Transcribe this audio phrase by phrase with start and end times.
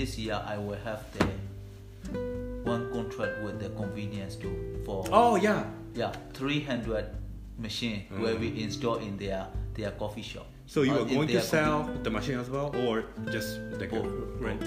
[0.00, 1.26] this year I will have the
[2.64, 5.64] one contract with the convenience store for Oh yeah.
[5.94, 7.04] yeah 300
[7.58, 10.46] machine where we install in their their coffee shop.
[10.66, 13.60] So you Uh, are in going to their sell the machine as well, or just
[13.78, 14.40] the a Both.
[14.40, 14.64] rent?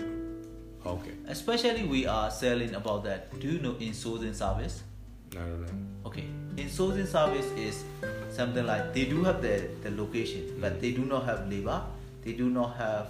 [0.85, 1.15] Okay.
[1.27, 3.19] Especially we are selling about that.
[3.39, 4.83] Do you know insourcing service?
[5.33, 5.75] I don't know.
[6.09, 6.25] Okay,
[6.57, 7.75] insourcing service is
[8.29, 11.81] something like they do have the, the location, but they do not have labor.
[12.23, 13.07] They do not have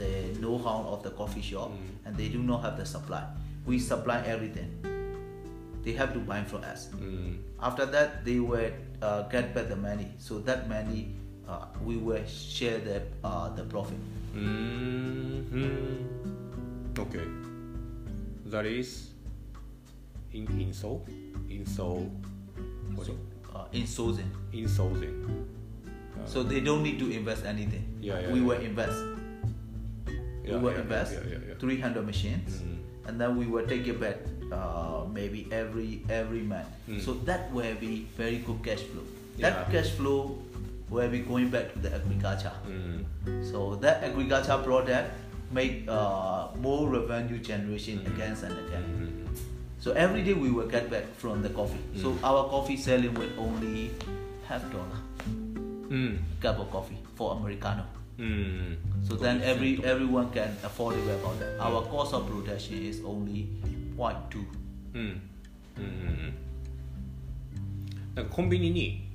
[0.00, 2.06] the know-how of the coffee shop, Mm.
[2.08, 3.22] and they do not have the supply.
[3.68, 4.72] We supply everything.
[5.84, 6.88] They have to buy from us.
[6.96, 7.36] Mm.
[7.60, 8.72] After that, they will
[9.04, 10.08] uh, get back the money.
[10.18, 11.12] So that money,
[11.48, 14.00] uh, we will share the uh, the profit.
[15.40, 16.04] Mm-hmm.
[17.00, 17.24] Okay.
[18.52, 19.10] That is
[20.32, 21.00] in insole,
[21.48, 22.10] insole,
[22.94, 23.16] what So
[23.54, 24.30] uh, insourcing.
[24.52, 25.14] insourcing.
[25.24, 27.84] Uh, So they don't need to invest anything.
[28.00, 28.46] Yeah, yeah, we yeah.
[28.46, 28.98] will invest.
[30.50, 31.54] We will invest Yeah, yeah, yeah.
[31.58, 32.78] 300 machines, Mm.
[33.08, 34.16] and then we will take it back
[34.52, 36.68] uh, maybe every every month.
[36.88, 37.00] Mm.
[37.00, 39.04] So that will be very good cash flow.
[39.38, 40.36] That cash flow
[40.90, 42.52] will be going back to the agriculture.
[42.66, 43.06] Mm.
[43.46, 45.14] So that agriculture product
[45.50, 48.84] make uh, more revenue generation again and again.
[48.84, 49.38] Mm.
[49.80, 51.80] So every day we will get back from the coffee.
[51.96, 52.22] So Mm.
[52.26, 53.90] our coffee selling will only
[54.46, 54.98] half dollar
[55.90, 56.18] Mm.
[56.42, 57.82] cup of coffee for americano.
[58.19, 58.77] Mm.
[59.03, 61.59] So then every everyone can afford it about that.
[61.59, 63.47] Our cost of production is only
[63.97, 64.45] 0.2.
[64.93, 65.11] うんうんうん
[65.77, 66.33] うん
[68.15, 69.09] なんかコンビニに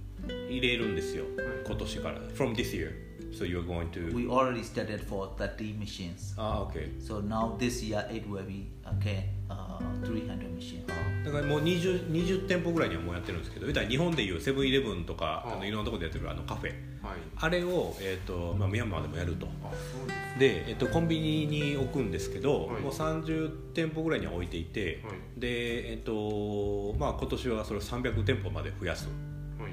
[0.50, 1.24] 入れるんですよ
[1.66, 2.92] 今年から from this year
[3.35, 6.33] so you're going to We already started for 30 machines.
[6.37, 10.85] ああ OK So now this year it will be again uh, 300 machines.
[11.25, 16.69] だからもう 20, 20店舗ぐらいにはもうやってるんですけど日本でいうセブンイレブンとかあのいろんなところでやってるあのカフェ。
[17.05, 17.17] はい。
[17.37, 19.47] あれを、えーとまあ、ミャンマーでもやると。
[19.63, 22.81] あそうですで、えっと、コンビニに置くんですけど、はい。
[22.81, 25.39] もう30店舗ぐらいには置いていて、はい。
[25.39, 29.07] で、えっとまあ、今年はそれを300店舗まで増やす。
[29.59, 29.71] はい。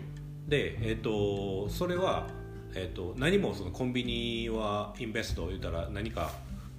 [0.48, 2.28] で、えっと、それは、
[2.74, 6.32] えっと、何もそのコンビニはインベスト言ったら何か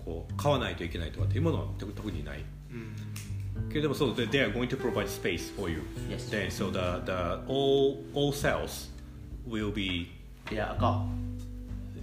[0.03, 2.95] こう買わないといけないとかっていうものは特特にないうん
[3.69, 6.29] けれどもそう they they are going to provide space for you Yes.
[6.29, 8.89] then so the, the all, all sales
[9.47, 10.07] will be
[10.49, 11.09] Their account.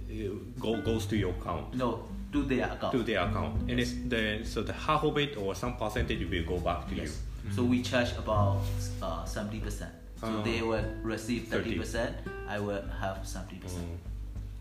[0.09, 2.91] uh, go, goes to your account No, to their account.
[2.93, 6.45] to their account and it's then so the half of it or some percentage will
[6.45, 7.19] go back to Yes.
[7.45, 8.61] you So we charge about
[9.01, 9.89] uh, 70%.
[10.21, 10.43] So Oh.
[10.43, 11.79] they will receive 30.
[11.79, 12.13] 30%,
[12.51, 13.59] I will have 70%.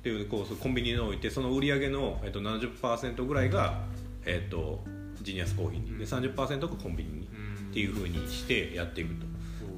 [0.00, 3.80] っていうこうコンビニに置いてその売り上げの、えっと、70%ぐらいが、
[4.24, 4.82] えっと、
[5.20, 5.98] ジニアスコーヒーに。
[5.98, 7.28] で30%がコンビニに。
[7.32, 7.70] うん。
[7.70, 9.26] っていうふうにしてやっていくと。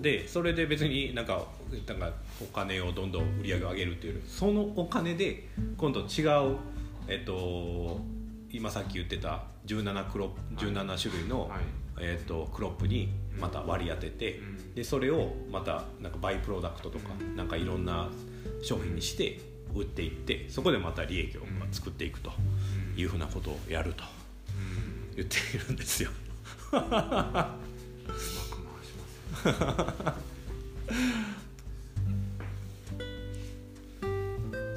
[0.01, 1.47] でそれで別になんか
[1.87, 6.22] なんかお金をどんどん売り上げを上げるっていうよりそのお金で今度違
[6.53, 6.56] う、
[7.06, 8.01] えっと、
[8.51, 11.61] 今さっき言ってた17クロ17種類の、はい。
[12.01, 18.09] えっと、クロップにまた割り当てて、うんでそれをまたなんかバイプロダクトとか、なんかいろんな
[18.62, 19.38] 商品にして
[19.75, 22.33] 売っていってそこでまた利益をまあ作っていくと
[22.97, 24.05] いうふうなことをやると
[24.56, 26.10] うん言っているんですよ。
[26.72, 26.93] うまく
[28.10, 28.94] 回し
[29.34, 30.22] ます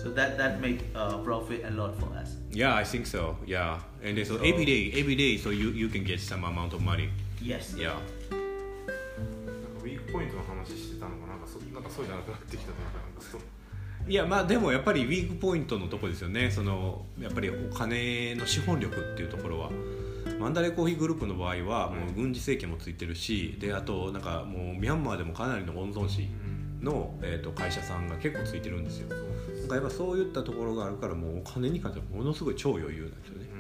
[0.04, 2.36] So that that make uh, profit a lot for us.
[2.52, 3.36] Yeah, I think so.
[3.46, 6.74] Yeah, and so So- every day, every day, so you you can get some amount
[6.74, 7.10] of money.
[7.42, 7.74] Yes.
[7.76, 7.98] Yeah.
[10.16, 13.42] ポイントの話してたのがなんかそなんかそうじゃなくなってきたというかなんかそう。
[14.08, 16.50] いやまあでもやっぱりウィークポイントのとこですよね。
[16.50, 19.72] そのやっぱりお金の資本力っていうところは。
[20.40, 26.28] マンダレーコーヒーグループの場合はもう軍事政権もついてるしであとなんかもうミャンマーでもかなりの御曹司
[26.82, 29.08] の、えー、と会社さんが結構ついてるんですよ。
[29.08, 33.48] なんかやっぱそういったところがあるからもうお金に関してはものすごい超余裕なんですよね。
[33.50, 33.55] うん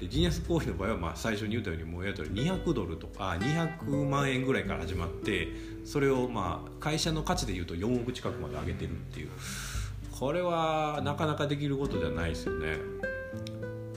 [0.00, 5.48] でジニアスコーヒーの場合はまあ最初に言ったようにもうやった200ドルとか200万円ぐらいから始まって
[5.84, 9.28] それをまあ会社の価値でいうと4億近くまで上げてるっていう。
[10.20, 12.76] これはなかなかできることじゃないですよね。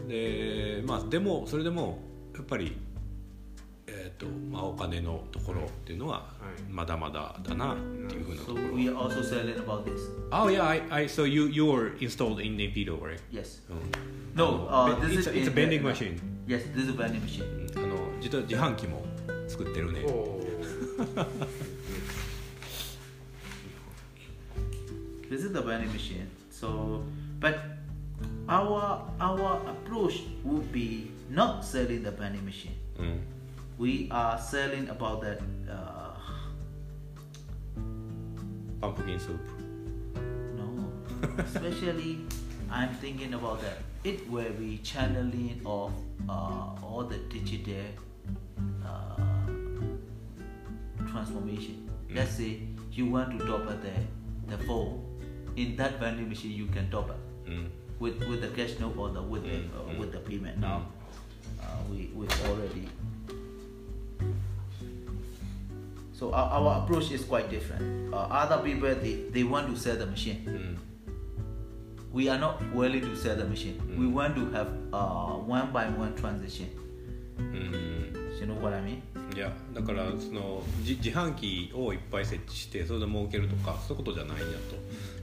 [0.07, 1.99] でまあでもそれでも
[2.33, 2.77] やっぱり
[4.19, 6.25] えっ、とまあお金のところっていうのはは
[6.57, 9.99] いまだまだだなっていうふうなと So ころ we are also selling about this.
[10.31, 13.19] Oh yeah I, I so you you were installed in Nepido right?
[13.31, 13.61] Yes.
[13.69, 16.63] うん No, あ uh, の this it's is a, it's a in vending machine Yes,
[16.73, 17.43] this is a vending machine.
[17.77, 19.03] あの実は自販機も
[19.47, 20.01] 作ってるね
[25.29, 26.27] This is the vending machine.
[26.51, 27.01] So,
[27.39, 27.57] but
[28.47, 32.73] our our approach would be not selling the vending machine.
[32.99, 33.32] うん
[33.77, 36.15] we are selling about that uh,
[38.81, 39.41] pumpkin soup.
[40.55, 40.91] No,
[41.37, 42.25] especially
[42.69, 43.77] I'm thinking about that.
[44.03, 45.91] It where we channeling of
[46.29, 47.85] uh, all the digital
[48.85, 49.15] uh,
[51.09, 51.89] transformation.
[52.09, 52.15] Mm.
[52.15, 52.59] Let's say
[52.91, 53.93] you want to top up the
[54.55, 55.01] the phone
[55.55, 56.51] in that vending machine.
[56.51, 57.69] You can top up mm.
[57.99, 59.69] with with the cash note or the with mm.
[59.71, 60.57] the uh, with the payment.
[60.57, 60.61] Mm.
[60.61, 60.85] Now
[61.61, 62.89] uh, we we already
[66.13, 68.13] So our, our approach is quite different.
[68.13, 70.43] Uh, other people, they, they want to sell the machine.
[70.45, 70.77] うん、
[72.13, 73.81] We are not willing to sell the machine.
[73.97, 76.67] We want to have uh, one by one transition.
[77.37, 79.01] うん、You know what I mean?
[79.35, 84.75] いやだからその自自販機をいっぱい設置してそれで儲けるとかそういうことじゃないんやと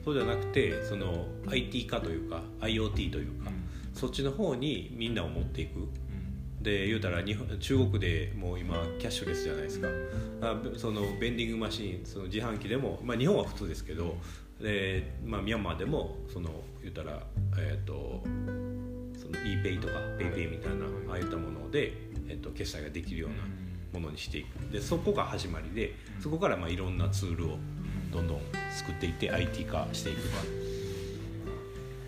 [0.05, 3.51] そうじゃなくてその IT 化というか IoT というか、
[3.95, 5.87] そっちの方にみんなを持っていく
[6.61, 9.89] で言うたら日本中国でもう今キャッシュレスじゃないですか。
[10.43, 14.17] あそのベンディングマシンその自販機でも、まあ、日本は普通ですけど
[14.61, 16.51] で、まあ、ミャンマーでもその
[16.83, 17.23] 言うたら
[17.59, 18.23] えっ、と
[19.19, 21.93] その ePay とか PayPay みたいなああいったもので、
[22.29, 24.73] えっと決済ができるようなものにしていく。
[24.73, 27.59] でそこが始まりでそこからまあいろんなツールを
[28.13, 28.41] どんどん
[28.77, 30.21] 作っていって IT 化していく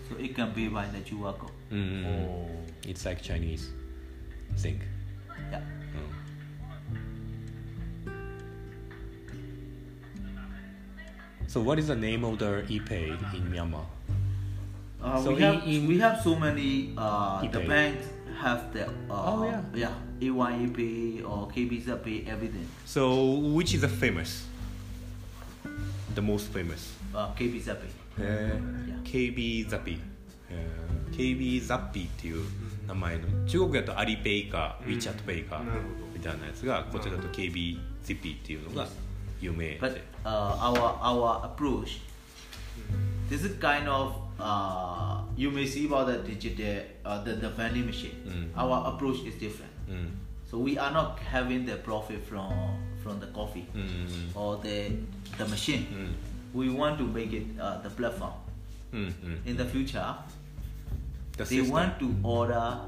[0.09, 0.97] So it can be by the
[1.75, 3.82] んうん It's like Chinese
[4.56, 4.80] thing
[5.50, 5.60] Yeah.
[5.94, 5.98] う
[11.44, 13.84] ん So what is the name of the ePay in Myanmar?
[15.02, 17.68] Uh, So we have in- in- we have so many uh, the ePay.
[17.68, 18.06] banks
[18.42, 19.62] have the uh, Oh, yeah.
[19.74, 24.46] yeah A1 or KBZ Pay everything So which is the famous?
[26.14, 26.94] The most famous?
[27.14, 27.88] uh, KBZ Pay
[28.20, 28.98] え Yeah.
[29.04, 29.98] KB ザピ、
[30.50, 32.44] えー、KB ザッピーっていう
[32.87, 38.87] 名前の中国だとアリペイか WeChatPay かなるほどみたいなやつがこちらだと KB ザピーっていうのが
[39.41, 41.99] 有名 but で uh, our our approach
[43.29, 47.85] this is kind of uh, you may see about the digital uh, the, the vending
[47.85, 48.49] machine Mm.
[48.55, 50.17] our approach is different うん
[50.49, 52.49] so we are not having the profit from
[53.03, 54.91] from the coffee うん or the
[55.37, 55.85] the machine
[56.53, 58.31] うん we want to make it uh, the platform
[59.45, 60.15] in the future
[61.37, 61.71] The they system.
[61.73, 62.79] want to order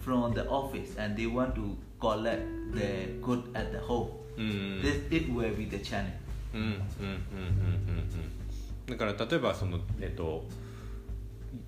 [0.00, 2.42] from the office and they want to collect
[2.74, 4.08] the good at the home.
[4.36, 6.10] うん this it will be the channel.
[6.54, 10.44] うんうんうんうんうんうんだから例えばそのえっと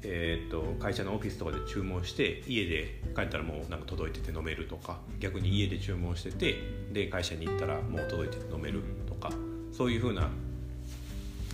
[0.02, 6.56] えっと会社のオフィスとかで注文して家で帰ったらもうなんか届いてて飲めるとか逆に家で注文してて
[6.92, 9.30] で会社に行ったらもう届いてて飲めるとか
[9.72, 10.28] そういうふうな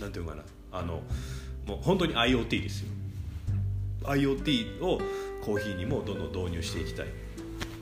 [0.01, 1.01] なんていうのかなあの
[1.65, 2.89] もう本当に IoT ですよ
[4.03, 5.01] IoT を
[5.41, 7.09] コーヒーにもどんどん導入していきたいっ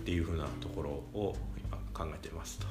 [0.05, 2.67] ていうふうなところを今考えてますと。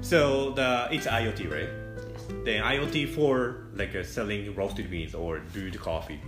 [0.00, 1.68] So the it's IoT, right?
[2.44, 6.20] Then IoT for like uh, selling roasted beans or brewed coffee.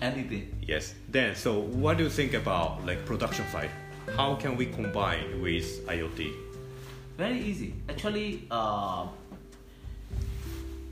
[0.00, 0.94] anything Yes.
[1.10, 3.70] Then so what do you think about like production side?
[4.16, 6.48] How can we combine with IoT?
[7.18, 9.04] very easy actually uh,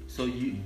[0.08, 0.56] so you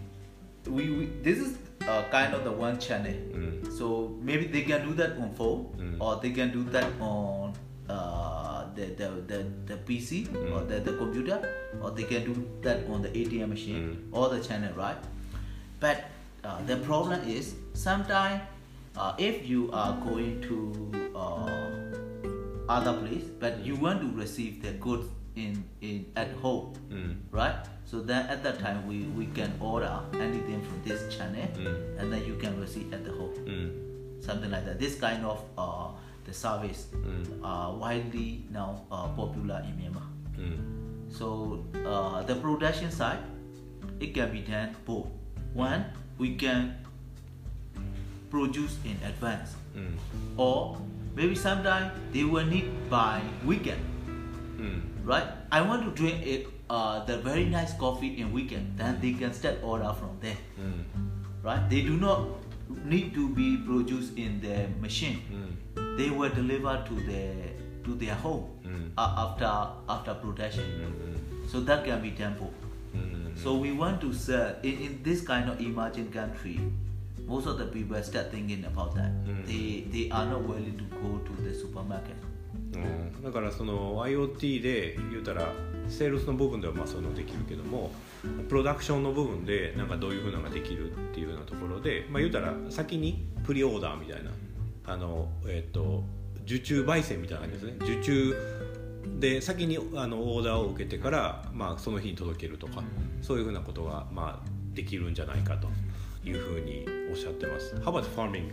[0.67, 1.57] we, we this is
[1.89, 3.71] uh, kind of the one channel Mm.
[3.79, 5.97] so maybe they can do that on phone Mm.
[6.01, 7.53] or they can do that on
[7.89, 11.39] uh, the, the, the, the PC or the, the computer
[11.83, 14.97] or they can do that on the ATM machine or the channel right
[15.81, 16.05] but
[16.45, 18.43] uh, the problem is sometimes
[18.97, 24.73] uh, if you are going to uh, other place but you want to receive the
[24.73, 27.17] goods in, in at home Mm.
[27.31, 27.57] right
[27.91, 31.99] so then at that time we, we can order anything from this channel Mm.
[31.99, 33.69] and then you can receive at the home Mm.
[34.27, 35.89] something like that this kind of uh,
[36.27, 37.41] the service Mm.
[37.43, 40.07] are widely now uh, popular in Myanmar
[40.39, 40.61] Mm.
[41.19, 43.19] so uh, the production side,
[43.99, 45.09] it can be done both.
[45.53, 45.85] One,
[46.19, 46.77] we can
[48.31, 49.95] produce in advance, Mm.
[50.37, 50.79] or
[51.17, 53.83] maybe sometime they will need by weekend,
[54.59, 54.79] Mm.
[55.05, 55.27] right?
[55.51, 58.79] I want to drink it, uh, the very nice coffee in weekend.
[58.79, 60.85] Then they can start order from there, Mm.
[61.43, 61.69] right?
[61.69, 62.29] They do not
[62.85, 65.19] need to be produced in the machine.
[65.35, 65.97] Mm.
[65.99, 67.35] They were delivered to their
[67.85, 68.93] to their home Mm.
[68.97, 69.51] uh, after
[69.89, 70.65] after production.
[70.87, 71.51] Mm.
[71.51, 72.47] So that can be tempo.
[72.95, 73.35] Mm.
[73.37, 76.61] So we want to sell in, in this kind of emerging country.
[77.27, 79.11] Most of the people start thinking about that.
[79.27, 79.43] Mm.
[79.47, 82.17] They they are not willing to go to the supermarket.
[82.75, 83.23] うん。
[83.23, 85.53] だからその IoT で言うたら
[85.89, 87.91] セールスの部分ではまあそういうのできるけども
[88.49, 94.31] プロダクションの部分でなんかどういうふうなのができるっていうようなところで、まあ、言うたら先にプリオーダーみたいな
[94.87, 96.03] あの、えっと
[96.45, 97.93] 受注焙煎みたいな感じですね。
[97.95, 98.35] 受注
[99.19, 102.83] で先にあのオーダーを受けてから、まあ、その日に届けるとか
[103.23, 105.69] そういうふうなことが、まあ、できるんじゃないかと
[106.29, 107.75] いうふうにおっしゃってます。
[107.77, 108.51] How about farming?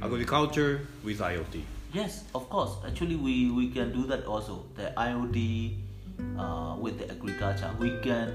[0.00, 2.74] Agriculture with IoT Yes, of course.
[2.82, 4.66] Actually, we, we can do that also.
[4.74, 5.78] The IoT
[6.36, 8.34] uh, with the agriculture, we can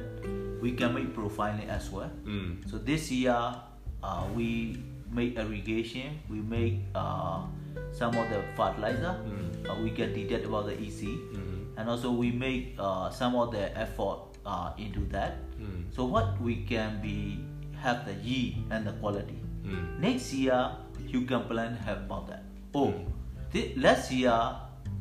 [0.63, 2.11] we can make profiling as well.
[2.23, 2.63] Mm.
[2.71, 4.79] So this year, uh, we
[5.11, 7.43] make irrigation, we make uh,
[7.91, 9.19] some of the fertilizer.
[9.27, 9.67] Mm.
[9.67, 11.75] Uh, we can detect about the EC, mm-hmm.
[11.75, 15.35] and also we make uh, some of the effort uh, into that.
[15.59, 15.91] Mm.
[15.91, 17.43] So what we can be
[17.75, 19.39] have the yield and the quality.
[19.67, 19.99] Mm.
[19.99, 20.71] Next year,
[21.03, 22.43] you can plan help about that.
[22.71, 23.18] Oh mm
[23.75, 24.55] last year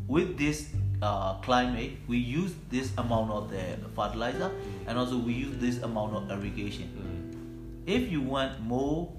[0.06, 0.70] with this
[1.02, 4.50] uh, climate we use this amount of the fertilizer
[4.86, 6.88] and also we use this amount of irrigation.
[6.96, 7.88] Mm.
[7.88, 9.12] If you want more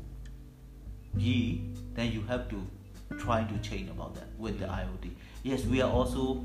[1.17, 1.59] yield
[1.95, 2.61] then you have to
[3.17, 5.09] try to change about that with the iot
[5.43, 6.43] yes we are also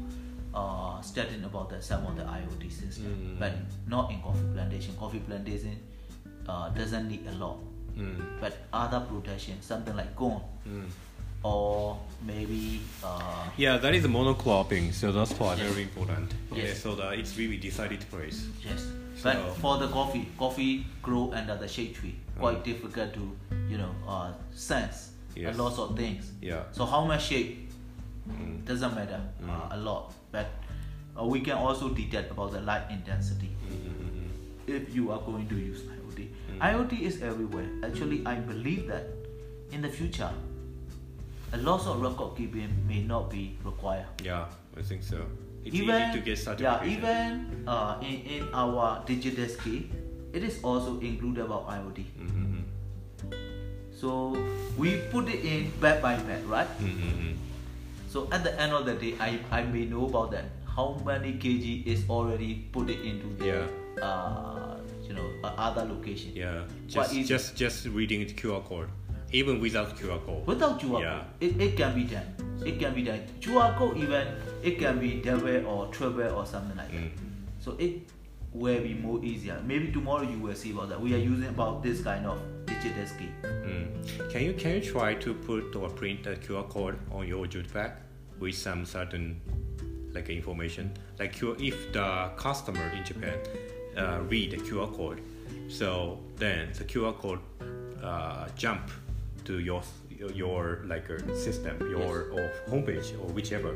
[0.55, 3.39] uh, studying about that some of the iot system mm.
[3.39, 3.53] but
[3.87, 4.95] not in coffee plantation.
[4.97, 5.77] Coffee plantation
[6.49, 7.59] uh, doesn't need a lot.
[7.97, 8.41] Mm.
[8.41, 10.43] But other production, something like corn.
[10.69, 10.87] Mm
[11.45, 11.97] or
[12.27, 16.33] maybe uh, Yeah, that is monocropping, so that's why very important.
[16.53, 16.65] Yes.
[16.69, 18.47] Yeah, so that it's really decided place.
[18.67, 18.87] yes.
[19.23, 22.17] But for the coffee, coffee grow under the shade tree.
[22.39, 23.31] Quite difficult to
[23.69, 25.55] you know uh, sense Yes.
[25.57, 26.31] a lot of things.
[26.43, 26.65] Yeah.
[26.73, 27.61] So how much shade
[28.25, 28.65] Mm.
[28.65, 30.47] doesn't matter uh, a lot, but
[31.13, 33.51] uh, we can also detect about the light intensity
[34.67, 36.29] if you are going to use IoT.
[36.59, 37.69] IoT is everywhere.
[37.85, 39.05] Actually, I believe that
[39.73, 40.31] in the future,
[41.53, 44.07] a loss of record keeping may not be required.
[44.23, 44.47] Yeah,
[44.77, 45.25] I think so.
[45.65, 49.83] It's even easy to get yeah, even uh, in, in our digital scale,
[50.33, 52.05] it is also included about IoT.
[52.21, 52.61] Mm-hmm.
[53.95, 54.37] So
[54.77, 56.69] we put it in bed by bed, right?
[56.79, 57.33] Mm-hmm.
[58.09, 60.45] So at the end of the day, I, I may know about that.
[60.69, 64.05] How many kg is already put it into the Yeah.
[64.05, 66.33] uh, you know other location.
[66.35, 68.89] Yeah, just just just reading the QR code,
[69.35, 70.47] even without QR code.
[70.47, 71.19] Without QR Yeah.
[71.19, 72.27] code, it, it can be done.
[72.65, 73.21] It can be done.
[73.41, 74.29] QR code even
[74.63, 77.01] it can be double or triple or something like that.
[77.01, 77.11] Mm.
[77.59, 78.09] So it
[78.53, 79.61] will be more easier.
[79.67, 81.01] Maybe tomorrow you will see about that.
[81.01, 83.29] We are using about this kind of digital ski.
[83.43, 84.31] Mm.
[84.31, 87.73] Can you can you try to put or print a QR code on your jute
[87.75, 87.91] bag
[88.39, 89.41] with some certain
[90.13, 90.93] like information?
[91.19, 93.39] Like if the customer in Japan
[93.97, 95.21] uh, read the QR code,
[95.69, 97.41] so then the QR code
[98.01, 98.91] uh, jump
[99.45, 99.83] to your
[100.35, 103.75] your like a system, your or homepage or whichever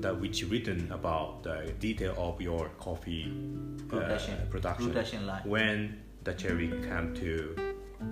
[0.00, 4.34] that which written about the detail of your coffee uh, Production.
[4.50, 5.42] production Production line.
[5.44, 7.54] when the cherry come to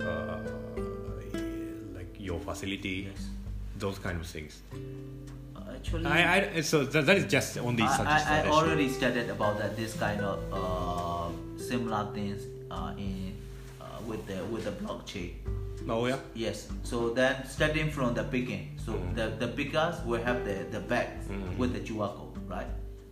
[0.01, 0.39] uh,
[1.95, 3.27] like your facility Yes.
[3.79, 4.61] those kind of things
[5.55, 9.29] Uh, actually, I, I so that, that is just only I, I, I already studied
[9.29, 9.75] about that.
[9.75, 12.41] This kind of uh, similar things
[12.71, 13.33] uh, in
[13.81, 15.33] uh, with the with the blockchain.
[15.89, 16.67] Oh yeah Yes.
[16.83, 19.15] So then starting from the beginning, so Mm.
[19.15, 21.57] the the pickers will have the the bag Mm.
[21.57, 22.67] with the code, right?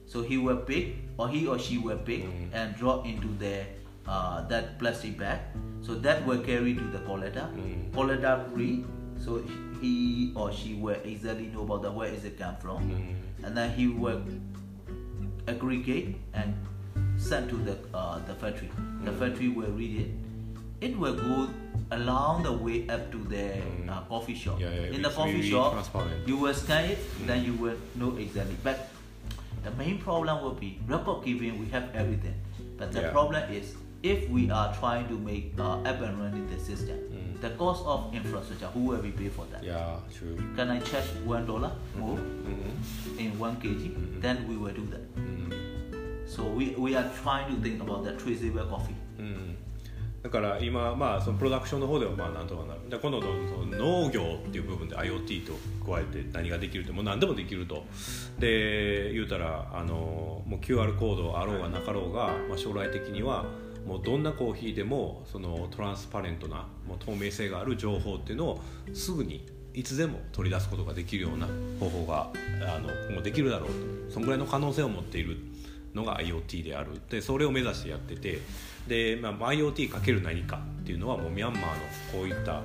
[0.07, 2.49] So he will pick or he or she will pick Mm.
[2.53, 3.63] and drop into the
[4.07, 5.39] uh, that plastic bag.
[5.81, 7.47] So that will carry to the collector.
[7.55, 7.93] Mm.
[7.93, 8.85] Collector read.
[9.21, 9.41] So
[9.81, 13.45] he or she will exactly know about the where is it come from, Mm.
[13.45, 14.21] and then he will
[15.47, 16.53] aggregate and
[17.17, 18.69] send to the uh, the factory.
[19.05, 19.19] The Mm.
[19.19, 20.11] factory will read it.
[20.81, 21.49] It will go
[21.91, 23.89] along the way up to the Mm.
[23.89, 24.59] uh, coffee shop.
[24.59, 25.75] Yeah, yeah, In the coffee shop,
[26.25, 28.55] you will scan it, then you will know exactly.
[28.63, 28.89] But
[29.63, 31.59] the main problem will be record keeping.
[31.59, 32.35] We have everything,
[32.77, 33.11] but the Yeah.
[33.11, 37.41] problem is if we are trying to make uh, up and running the system, Mm.
[37.41, 39.63] the cost of infrastructure, who will be pay for that?
[39.63, 43.19] yeah true Can I charge one dollar more mm-hmm.
[43.19, 43.81] in one kg?
[44.21, 45.03] Then we will do that.
[45.15, 45.51] Mm-hmm.
[46.27, 48.95] So we, we are trying to think about the traceable coffee.
[49.19, 49.55] うん
[50.23, 52.89] だから今まあそのプロダクションの方ではまあなんとかなる。
[52.89, 53.31] で今度の
[53.65, 55.53] 農業っていう部分で IoT と
[55.85, 57.83] 加えて何ができるってもう何でもできると
[58.37, 63.45] で言うたらあのもう QR コードあろうがなかろうが、まあ、将来的には
[63.87, 68.61] もうどんなコーヒーでもそのトランスパレントなもう透明性がある情報っていうのを
[68.93, 71.47] すぐにいつでも取り出すことができるような
[71.79, 72.29] 方法が
[72.75, 74.01] あの今後できるだろうと。
[74.11, 75.37] そのぐらいの可能性を持っている
[75.93, 77.01] のが IoT である。
[77.09, 78.39] でそれを目指してやってて
[78.87, 81.67] で、まあ、IoT かける何かっていうのはもうミャンマーの
[82.11, 82.61] こういった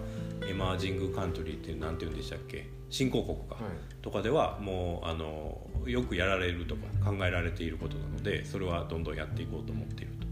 [0.49, 2.66] エマージングカントリーっていうなんて言うんでしたっけ？
[2.88, 4.02] 新興国か、はい。
[4.02, 10.26] とかではもうあのよくやられるとか考えられていることなのでそれはどんどんやっていこうと思っていると。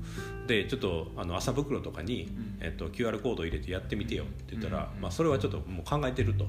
[0.46, 2.28] でちょっとあの麻袋とかに、
[2.60, 6.46] えっと、QR コードを入れてやってみてよって言ったら、まあ、それはちょっともう考えてると。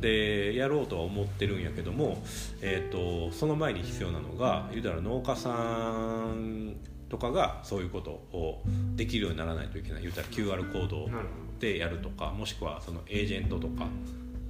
[0.00, 2.22] でやろうとは思ってるんやけども、
[2.62, 6.74] えー、とその前に必要なのが言うたら農家さん
[7.10, 8.62] とかがそういうことを
[8.94, 10.02] できるようにならないといけない。
[10.02, 11.10] 言うたら QR コード
[11.58, 13.86] でやるとかもしくはそのエージェントとか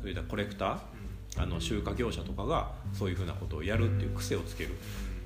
[0.00, 0.78] そういったコレクター
[1.38, 4.70] あの集荷業者とかがそういうふうなことをやるっていう癖をつける。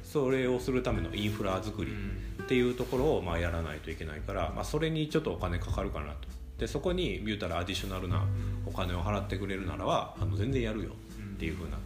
[0.05, 6.29] それをするためのインフラ作りっていうところをまあやらないといけないから、まあ、それにちょっとお金かかるかなと。
[6.59, 8.25] でそこに言うたらアディショナルな
[8.65, 10.91] お金を払ってくれるならばあの全然やるよ
[11.35, 11.79] っていうふうな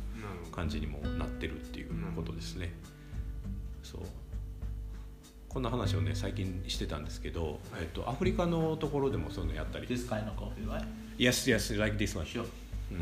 [0.55, 2.71] 感じにもなってるっていうことですね。
[3.83, 4.03] そう
[5.49, 10.85] こんな話をね最近してたんですけど、えっと、アフリカのところでもそういうのやったり This kind of coffee, right?
[11.19, 12.27] Yes, yes, like this one.
[12.27, 12.45] Sure.
[12.91, 12.99] うん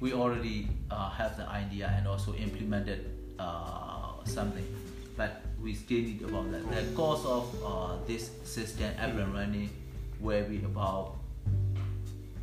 [0.00, 3.04] We already uh, have the idea and also implemented
[3.38, 4.64] uh, something,
[5.14, 6.62] but we still need about that.
[6.70, 9.68] The cost of uh, this system up and running
[10.18, 11.16] will be about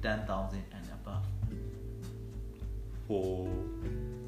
[0.04, 1.24] ten thousand and above
[3.08, 3.48] For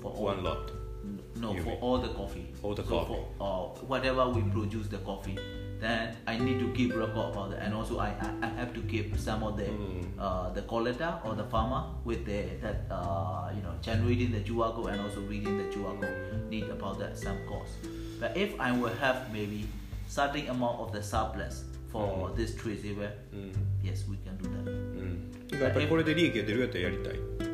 [0.02, 0.72] for one lot.
[1.05, 2.47] N- No, You for mean- all the coffee.
[2.63, 3.21] All the so coffee.
[3.39, 5.37] For, uh, whatever we produce the coffee,
[5.81, 8.81] then I need to keep record about that, and also I, I, I have to
[8.83, 10.05] keep some of the Mm.
[10.19, 14.87] uh, the collector or the farmer with the that uh, you know generating the juago
[14.91, 16.09] and also reading the juago
[16.49, 17.73] need about that some cost.
[18.21, 19.67] But if I will have maybe
[20.09, 22.37] certain amount of the surplus for Mm.
[22.37, 24.71] this tree river, うん、 yes, we can do that.
[24.71, 27.48] うん、やっぱりこれで利益が出るやったらやりたい。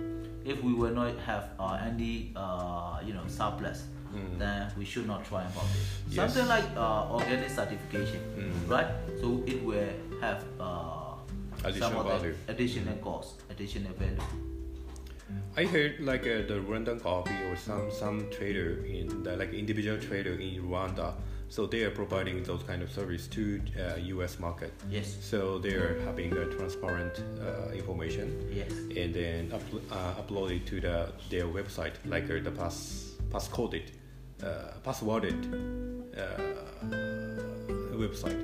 [0.46, 3.84] If we will not have uh, any uh, you know surplus,
[4.16, 4.40] Mm.
[4.40, 5.82] then we should not try about it.
[6.08, 6.16] Yes.
[6.16, 8.70] Something like uh, organic certification, Mm.
[8.70, 8.88] right?
[9.20, 11.20] So it will have uh,
[11.60, 12.36] some Additional of the value.
[12.48, 14.22] additional cost, additional value.
[15.58, 19.98] I heard like uh, the Rwandan coffee or some some trader in the like individual
[19.98, 21.14] trader in Rwanda,
[21.48, 24.38] so they are providing those kind of service to uh, U.S.
[24.38, 24.74] market.
[24.90, 30.52] Yes, So they are having a transparent uh, information yes, and then uplo- uh, upload
[30.58, 33.92] it to the their website like uh, the pass pass coded,
[34.44, 35.40] uh, passworded
[36.18, 36.38] uh,
[37.96, 38.42] website,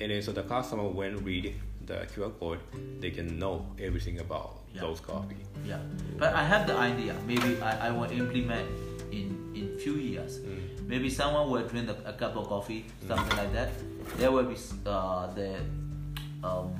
[0.00, 1.54] and then so the customer when read
[1.84, 2.60] the QR code,
[3.00, 4.80] they can know everything about Yeah.
[4.80, 5.38] those coffee.
[5.64, 5.78] yeah.
[6.18, 7.14] But I have the idea.
[7.26, 8.66] Maybe I, I will implement
[9.12, 10.40] in in few years.
[10.42, 10.88] Mm.
[10.88, 13.70] Maybe someone will drink a, a cup of coffee, something like that.
[14.18, 15.56] There will be uh, the
[16.42, 16.74] um,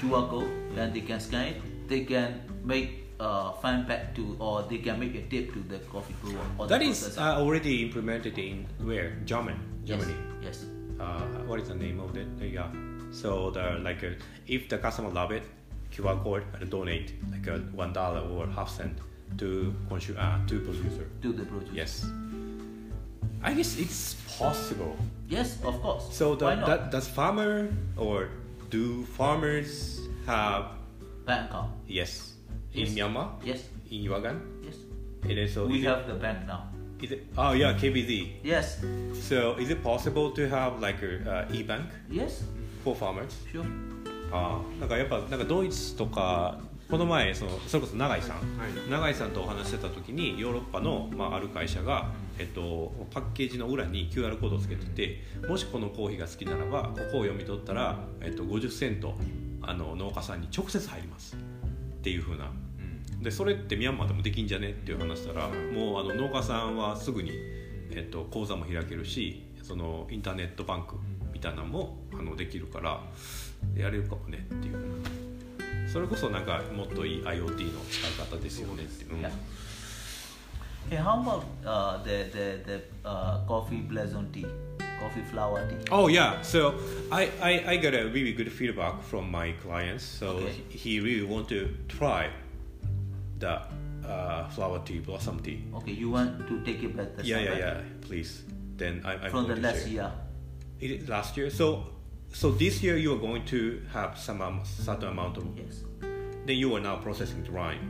[0.00, 1.88] QR code, then they can scan it.
[1.88, 5.78] They can make uh, fine pack to, or they can make a tip to the
[5.90, 6.40] coffee brewer.
[6.58, 10.14] Or That is uh, already implemented in where German, Germany.
[10.42, 10.64] Yes.
[10.64, 11.00] yes.
[11.00, 12.26] Uh, what is the name of it?
[12.40, 12.68] Yeah.
[13.12, 15.42] So the like uh, if the customer love it,
[15.92, 18.98] QR code and donate like a one dollar or half cent
[19.38, 21.06] to consumer uh, to producer.
[21.22, 21.72] To the producer.
[21.74, 22.06] Yes.
[23.42, 24.96] I guess it's possible.
[25.28, 26.08] Yes, of course.
[26.10, 28.28] So the, that, does farmer or
[28.70, 30.72] do farmers have
[31.26, 31.70] bank account.
[31.86, 32.32] yes
[32.74, 33.62] in Myanmar Yes.
[33.90, 34.40] in Ywangan?
[34.64, 34.76] Yes.
[35.22, 36.68] And then so we is it- have the bank now.
[37.02, 38.42] is it, oh yeah KBZ.
[38.42, 38.78] Yes.
[39.20, 42.42] So is it possible to have like a uh, e-bank Yes.
[42.82, 43.34] for farmers?
[43.52, 43.66] Sure.
[44.36, 46.58] ああなんかやっぱなんかドイツとか
[46.90, 48.42] この前そのそれこそ永井さんは
[48.86, 48.90] い。
[48.90, 59.14] 永井さんとお話ししてた時にヨーロッパの、まあ、ある会社が、えっと、パッケージの裏に QR コードをつけててもしこのコーヒーが好きならばここを読み取ったら、えっと、50セント
[59.62, 61.36] あの農家さんに直接入ります。
[61.36, 61.38] っ
[62.02, 62.52] ていう風な。
[63.20, 64.70] でそれってミャンマーでもできんじゃね？
[64.70, 67.32] っていう話したらもうあの農家さんはすぐに、
[67.90, 70.94] えっと、口座も開けるしそのインターネットバンク
[71.32, 73.00] みたいなのもあのできるから
[73.76, 74.76] やれるかもねっていう
[75.88, 79.30] それこそなんかもっといい IoT の使い方ですよねっていう、うん Yeah.
[80.88, 84.46] Hey, how about uh, the the the uh, coffee blazon tea,
[85.00, 85.76] coffee flower tea?
[85.90, 86.74] Oh yeah, so
[87.10, 90.04] I, I, I got a really good feedback from my clients.
[90.04, 90.52] So Okay.
[90.70, 92.30] he really want to try
[93.40, 93.62] the
[94.06, 95.64] uh, flower tea, blossom tea.
[95.74, 97.80] Okay, you want to take it back Yeah, yeah, yeah.
[98.02, 98.44] Please.
[98.76, 100.08] Then I, I'm from the last year.
[100.78, 101.50] It last year?
[101.50, 101.82] So,
[102.36, 105.44] so this year you are going to have some um, certain amount of.
[105.56, 105.80] Yes.
[106.46, 107.80] Then you are now processing the drying,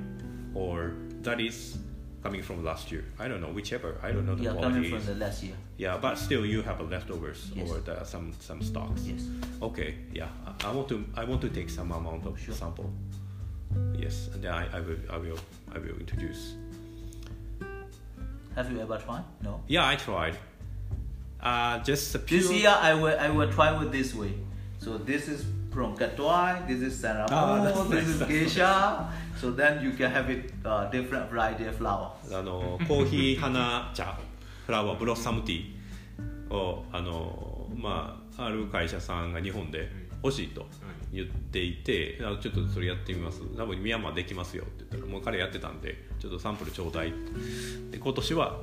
[0.54, 1.78] or that is
[2.22, 3.04] coming from last year.
[3.18, 3.98] I don't know whichever.
[4.02, 4.74] I don't know the Yeah, quality.
[4.74, 5.56] coming from the last year.
[5.78, 7.68] Yeah, but still you have a leftovers Yes.
[7.70, 9.02] or the, some some stocks.
[9.02, 9.22] Yes.
[9.60, 12.54] Okay, yeah, I, I want to I want to take some amount of Sure.
[12.54, 12.90] sample.
[13.98, 15.38] Yes, and then I, I will I will
[15.74, 16.54] I will introduce.
[18.54, 19.24] Have you ever tried?
[19.42, 19.60] No.
[19.66, 20.36] Yeah, I tried.
[21.46, 22.40] Uh, just a pure.
[22.40, 24.32] This year I will I will try with this way.
[24.80, 29.12] So this is from Katwai, this is Saramo, Ah, this is Geisha.
[29.40, 32.10] So then you can have it uh, different variety of flower.
[32.32, 34.18] あのコーヒー花茶
[34.66, 39.88] フラワーブロッサムティーをあのまあある会社さんが日本で
[40.24, 40.66] 欲しいと
[41.12, 47.12] 言っていて、あちょっとそれやってみます多分ミャンマーできますよって言ったらもう彼やってたんでちょっとサンプルちょうだい
[47.92, 48.58] で今年は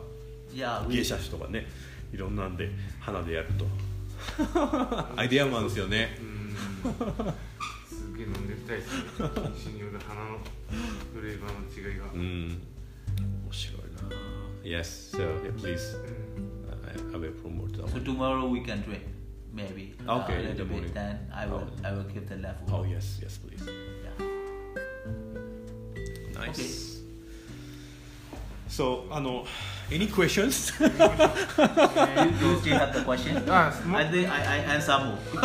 [0.53, 1.65] Yeah, 芸者種とかね
[2.13, 3.65] いろんなんで花でやると
[5.17, 6.55] アイデアマンですよねうん
[7.87, 9.31] すげえ飲んでみたいですね品
[9.63, 10.37] 種による花の
[11.13, 12.61] フレーバーの違いが、うん
[13.19, 13.87] 面白いな
[14.63, 15.99] Yes so yeah, please う
[16.39, 19.01] ん I, I will promote that So one tomorrow we can drink,
[19.53, 19.93] maybe.
[20.07, 20.83] Okay, uh, in a the little morning.
[20.85, 20.93] bit.
[20.93, 21.87] Then I will, Oh.
[21.87, 22.69] I will give the left.
[22.71, 24.25] Oh yes yes please Yeah.
[26.35, 26.92] Nice
[28.75, 29.45] So あの
[29.91, 30.73] Any questions?
[30.79, 30.87] you,
[32.41, 33.37] you still have the question?
[33.47, 35.19] Ah, I think I, I answer more.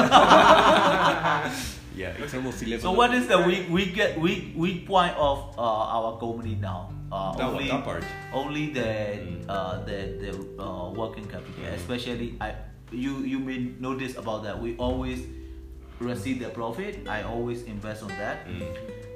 [1.94, 5.60] yeah it's almost 11 so what is the weak, weak, weak, weak point of uh,
[5.60, 6.90] our company now?
[7.12, 8.04] Uh, That one, only, that part.
[8.32, 9.44] only the Mm.
[9.48, 10.30] uh, the the
[10.62, 12.52] uh, working capital, especially I
[12.92, 14.60] you you may notice about that.
[14.60, 15.24] We always
[16.00, 17.08] receive the profit.
[17.08, 18.44] I always invest on that.
[18.46, 18.60] Mm.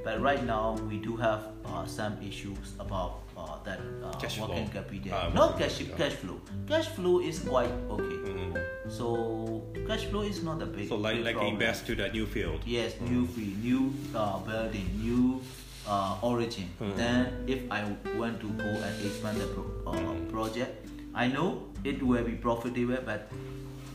[0.04, 4.66] But right now we do have uh, some issues about uh, that uh, Cash working
[4.68, 4.82] flow.
[4.82, 5.12] capital.
[5.14, 5.96] Ah, Not cash capital.
[5.98, 6.38] cash flow.
[6.68, 8.18] Cash flow is quite okay.
[8.26, 8.58] Mm.
[8.90, 10.88] So cash flow is not a big.
[10.88, 11.54] So like big like problem.
[11.54, 15.40] invest to the new field Yes, new field, new uh, building, new
[15.86, 16.68] uh, origin.
[16.80, 16.96] Mhm.
[16.96, 17.84] Then if I
[18.18, 20.30] want to go and expand the pro- uh, Mhm.
[20.30, 23.30] project, I know it will be profitable, but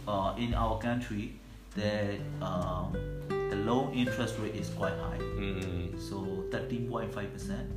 [0.08, 1.36] uh, in our country,
[1.76, 2.96] the um,
[3.50, 5.20] the loan interest rate is quite high.
[5.20, 7.68] うん、So thirteen point five percent,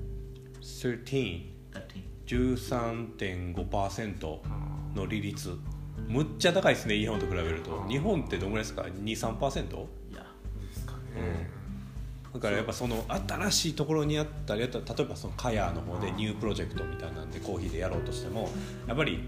[0.60, 2.04] 13 thirteen.
[2.26, 4.40] 13.5%
[4.94, 5.58] の利率。
[6.08, 7.84] むっちゃ高いですね日本と比べると。
[7.88, 9.40] 日本ってどんぐらいですか？23%?
[9.40, 9.52] Yeah.
[9.52, 9.58] で
[10.72, 11.50] すかね、
[12.32, 14.70] だからやっぱその新しいところにあったり例え
[15.04, 18.48] ばそのカヤーの方でニュープロジェクトみたいなんでコーヒーでやろうとしても
[18.86, 19.18] やっぱり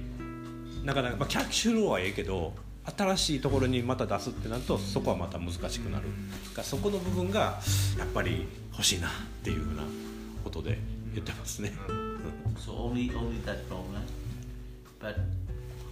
[0.84, 6.06] なかなか、まあ、キャッシュローはええけど新しいところにまた出すってなるとそこはまた難しくなる
[6.50, 7.60] だからそこの部分が
[7.98, 9.10] やっぱり欲しいなっ
[9.44, 9.84] ていうふうな
[10.42, 10.78] ことで
[11.14, 11.72] 言ってますね。
[12.58, 14.02] So only only that problem.
[15.00, 15.16] But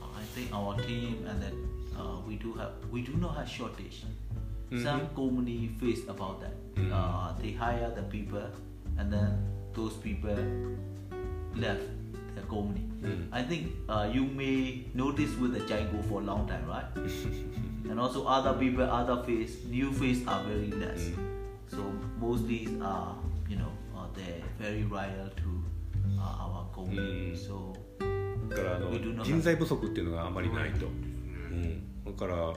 [0.01, 1.53] I think our team and that
[1.97, 4.05] uh, we do have we do not have shortage.
[4.71, 6.53] Some company face about that.
[6.77, 6.93] Mhm.
[6.93, 8.43] Uh, they hire the people
[8.99, 9.39] and then
[9.75, 10.37] those people
[11.57, 11.83] left
[12.51, 12.85] company.
[13.01, 13.29] Mm.
[13.33, 16.85] I think uh, you may notice with the Django for a long time, right?
[17.89, 21.01] and also other people, other face, new face are very less.
[21.01, 21.17] Mm.
[21.69, 21.79] So
[22.19, 23.15] mostly are
[23.49, 25.51] you know uh, they're very loyal to
[26.19, 27.33] uh, our company.
[27.33, 27.37] Mm.
[27.37, 27.77] So
[28.51, 32.55] だからあの人材不足っていうのがあまりないと、うん、だからやっ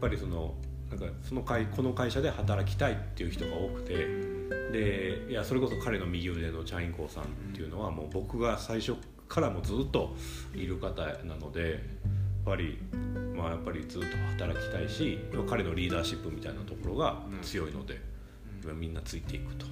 [0.00, 0.54] ぱりその
[0.90, 3.94] なんかその会この会社で働きたいっていう人が多くて
[4.72, 8.96] でいやそれこそ彼の右腕のチャインコーさんっていうのはもう僕が最初
[9.28, 10.14] からもずっと
[10.54, 11.80] いる方なのでやっ
[12.44, 12.78] ぱり
[13.36, 14.06] まあやっぱりずっと
[14.38, 18.00] 働きたいし彼のリーダーシップみたいなところが強いので、
[18.74, 19.66] みんなついていくと。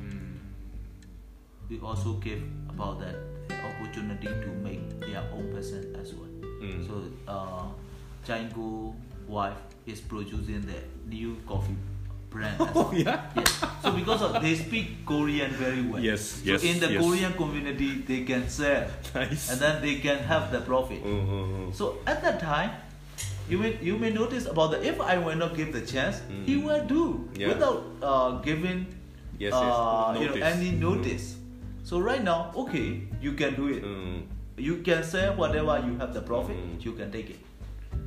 [1.68, 3.16] we also give about that
[3.50, 6.28] opportunity to make their own person as well.
[6.62, 6.86] Mm.
[6.86, 7.66] So uh,
[8.24, 8.94] Django
[9.26, 11.76] wife is producing the new coffee
[12.36, 12.60] brand.
[12.60, 13.32] Oh, yeah.
[13.32, 13.64] Yes.
[13.80, 16.02] So because of, they speak Korean very well.
[16.02, 16.44] Yes.
[16.44, 16.60] So yes.
[16.60, 17.00] In the yes.
[17.00, 18.84] Korean community, they can sell.
[19.16, 19.48] Nice.
[19.50, 21.00] And then they can have the profit.
[21.00, 21.72] Mm-hmm.
[21.72, 22.76] So at that time,
[23.48, 26.44] you may you may notice about the if I will not give the chance, mm.
[26.44, 27.54] he will do yeah.
[27.54, 28.90] without uh, giving
[29.38, 30.20] yes, uh, yes.
[30.20, 30.82] You know, any mm-hmm.
[30.82, 31.38] notice.
[31.38, 31.86] Mm.
[31.86, 33.86] So right now, okay, you can do it.
[33.86, 34.26] Mm.
[34.58, 36.82] You can sell whatever you have the profit, mm.
[36.82, 37.38] you can take it.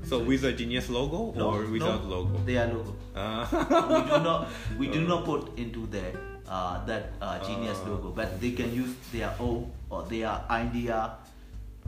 [0.10, 2.42] So with a genius logo No, or without no, logo?
[2.44, 2.96] They are logo.
[3.14, 3.46] あ
[3.88, 4.48] we do not
[4.80, 6.02] we do not put into the
[6.50, 7.90] uh, that uh, genius Ah.
[7.94, 11.14] logo, but they can use their own or their idea,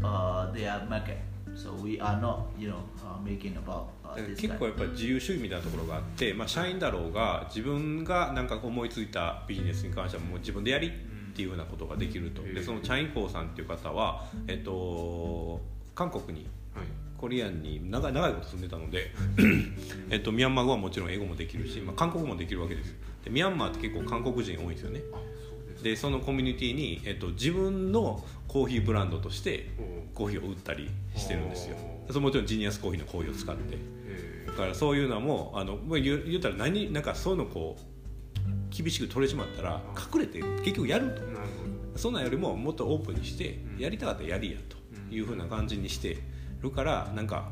[0.04, 1.18] uh, their market.
[1.56, 10.92] So we are not you know uh, making about uh, 結.構やっぱ自由主義みたいなところがあって、まあ、社員だろうが自分がなんか思いついたビジネスに関してはもう自分でやりっ
[11.34, 15.60] ていうふうなことができると、でそのチャインコーさんっていう方は、えっと、
[15.96, 16.86] 韓国にはい
[17.22, 19.12] コリアンに長い長いこと住んでたので、
[20.10, 25.02] えっと、ミャンマー語はもちろん英語もできるし、まあ、韓国語もできるわけですでミャンマーって結構韓国人多いんですよね。
[25.84, 29.70] でそのコミュニティに、えっと、自分のコーヒーブランドとして
[30.14, 31.76] おコーヒーを売ったりしてるんですよ。
[32.08, 33.78] それもちろんジニアスコーヒーのコーヒーを使って。
[34.08, 39.82] えだからそういうのもあのまあ言う言ったら何なんかそういうのこう厳しく取れちまったら
[40.14, 41.22] 隠れて結局やると。
[41.96, 43.80] そんなんよりももっとオープンにしてうん。
[43.80, 44.78] やりたかったらやりやうんと
[45.14, 46.18] いうふうな感じにして
[46.62, 47.50] るからなんか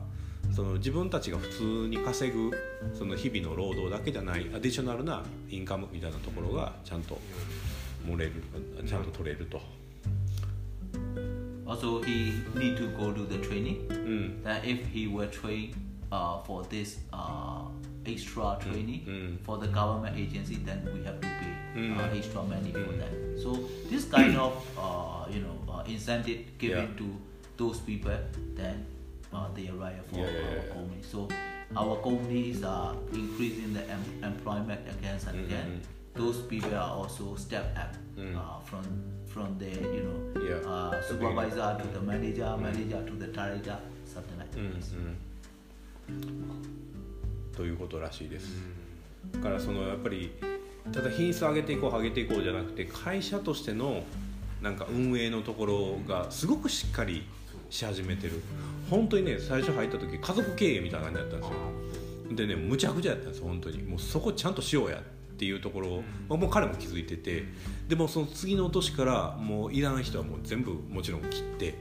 [0.52, 2.52] その自分たちが普通に稼ぐ
[2.94, 7.20] その日々の労働だけじゃないアディショナルなインカムみたいなところがちゃんと
[8.08, 8.34] 漏れる
[8.88, 9.62] ちゃんと取れると。
[11.66, 13.88] Also, he need to go to the training.
[13.90, 15.76] うん、That if he were trained
[16.10, 17.62] uh, for this uh,
[18.06, 19.38] extra training mm.
[19.46, 21.96] for the government agency, then we have to pay Mm.
[22.00, 22.98] uh, extra money for Mm.
[22.98, 23.40] that.
[23.40, 23.54] So
[23.88, 26.98] this kind of uh, you know uh, incentive given Yeah.
[26.98, 27.06] to
[27.58, 28.18] those people,
[28.56, 28.86] then
[29.34, 31.02] uh, they are right for Yeah, yeah, our company.
[31.04, 31.28] So
[31.76, 35.82] our companies are increasing the em- employment again and again,
[36.16, 38.84] those people are also step up uh, from
[39.28, 40.66] from the you know Yeah.
[40.68, 44.60] uh, supervisor to the manager, manager to the director, something like that.
[47.56, 48.50] ということらしいです、
[49.34, 50.32] だからそのやっぱり
[50.92, 54.04] ただ品質上げていこう上げていこうじゃなくて会社としての
[54.62, 57.24] なんか運営のところがすごくしっかり
[57.70, 58.42] し始めてる。
[58.90, 62.36] 本当にね最初入った時家族経営みたいな感じだったんですよ。
[62.36, 63.84] でねむちゃくちゃやったんです本当に。
[63.84, 65.02] もうそこちゃんとしようやっ
[65.38, 67.46] ていうところを、まあもう彼も気づいてて
[67.88, 71.76] でもその次の年からもういらん人はもう全部もちろん切って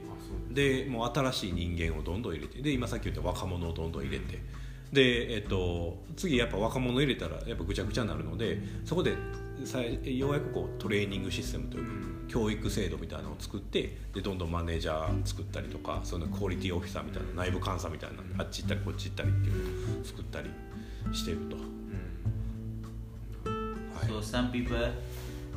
[0.51, 4.39] でもう新しい人間をどんどん入れてで今さっき言った若者をどんどん入れて
[4.93, 9.17] で、えっと、次やっぱ若者入れたらやっぱぐちゃぐちゃになるのでそこでさ
[10.17, 11.91] ようやくこうトレーニングシステムというか
[12.27, 20.49] 教育制度みたいなのを作ってでどんどんマネージャー作ったりとかそのクオリティオフィサーみたいな内部監査みたいなあっち行ったりこっち行ったりっていうのを作ったり
[21.11, 21.57] してると。
[24.07, 24.75] So some people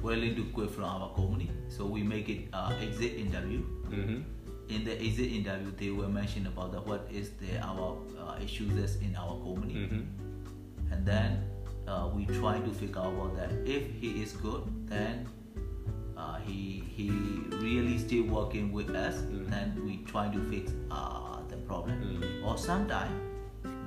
[0.02, 1.48] willing to quit from our company.
[1.68, 3.62] So we make it uh, exit interview.
[3.90, 4.26] うん
[4.68, 8.72] In the exit interview, they will mention about the, what is the our uh, issues
[8.76, 10.08] is in our company, うん
[10.90, 11.51] and then
[11.86, 13.50] uh, we try to figure out that.
[13.64, 15.28] If he is good, then
[16.16, 17.10] uh, he he
[17.58, 19.22] really still working with us.
[19.30, 22.22] Then we try to fix uh, the problem.
[22.44, 23.12] Or sometimes,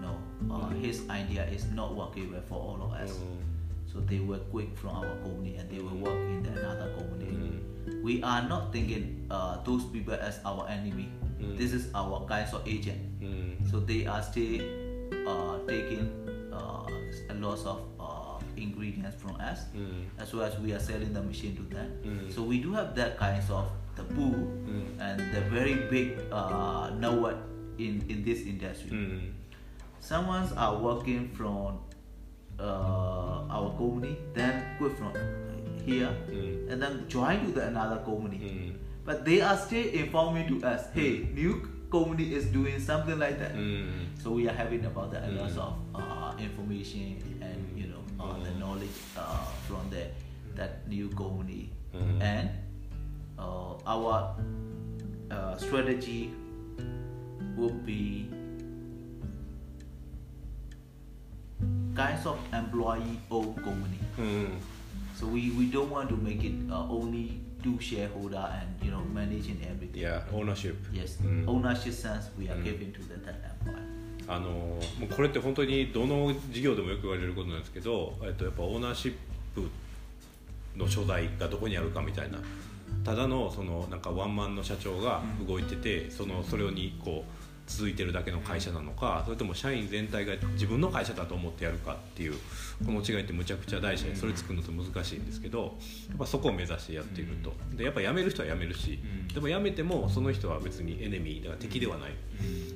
[0.02, 0.18] no,
[0.52, 3.14] uh, his idea is not working well for all of us.
[3.92, 7.64] So they will quit from our company and they will work in the another company.
[8.04, 11.10] We are not thinking uh, those people as our enemy.
[11.40, 13.00] This is our kinds of agent.
[13.72, 14.62] So they are still
[15.28, 16.12] uh, taking
[16.56, 19.60] uh, a lot of uh, ingredients from us,
[20.18, 21.90] as well as we are selling the machine to them.
[22.32, 23.66] So we do have that kinds of
[23.96, 24.36] the pool
[25.00, 27.38] and the very big uh, know what
[27.78, 28.90] in in this industry.
[28.92, 29.36] うん
[30.06, 31.80] Someone's are working from
[32.60, 35.12] uh, our company, then quit from
[35.84, 36.14] here,
[36.70, 38.78] and then join to the another company.
[39.04, 41.62] But they are still informing to us, hey, new
[41.96, 43.56] comedy is doing something like that.
[43.56, 44.12] Mm.
[44.20, 45.64] So we are having about that a lot mm.
[45.64, 48.60] of uh, information and you know uh, the mm.
[48.60, 50.12] knowledge uh, from the
[50.60, 52.20] that new comedy mm.
[52.20, 52.52] and
[53.40, 54.36] uh, our
[55.32, 56.36] uh, strategy
[57.56, 58.28] will be
[61.96, 64.04] kinds of employee owned company.
[64.20, 64.60] Mm.
[65.16, 69.02] So we, we don't want to make it uh, only to shareholder and you know
[69.14, 69.98] managing everything.
[69.98, 73.34] いやオーナーシップ Yes, うん ownership sense we are giving to the that
[73.66, 73.96] employee.
[74.28, 79.14] あのもうこれって本当にどの事業でもよく言われることなんですけど、えっと、やっぱオーナーシッ
[79.54, 79.70] プ
[80.78, 82.40] の所在がどこにあるかみたいな。
[83.04, 92.34] ただのそのなんかワンマンの社長が動いてて、そのそれにこう続いてるだけの会社なのかそれとも社員全体が自分の会社だと思ってやるかっていう
[92.86, 95.76] この違いってむちゃくちゃ大事でそれ作るのって難しいんですけど
[96.10, 97.54] やっぱそこを目指してやっていると。
[97.76, 99.00] でやっぱ辞める人は辞めるし
[99.34, 102.12] でも辞めてもその人は別にエネミーだから敵ではない。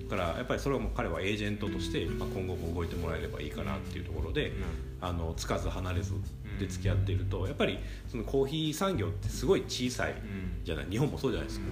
[0.10, 4.54] だからやっぱりそれはもう彼はエージェントとして、まあ、今後も動いてもらえればいいかなっていうところで、
[5.02, 6.13] あのつかず離れず
[6.60, 10.15] で付き合っているとやっぱりそのコーヒー産業ってすごい小さい
[10.63, 10.86] じゃない。
[10.89, 11.65] 日本もそうじゃないですか。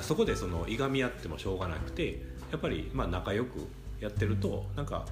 [0.00, 2.22] そこでそのいがみ合ってもしょうがなくて
[2.52, 3.66] やっぱりまあ仲良く
[3.98, 5.06] やってるとなんか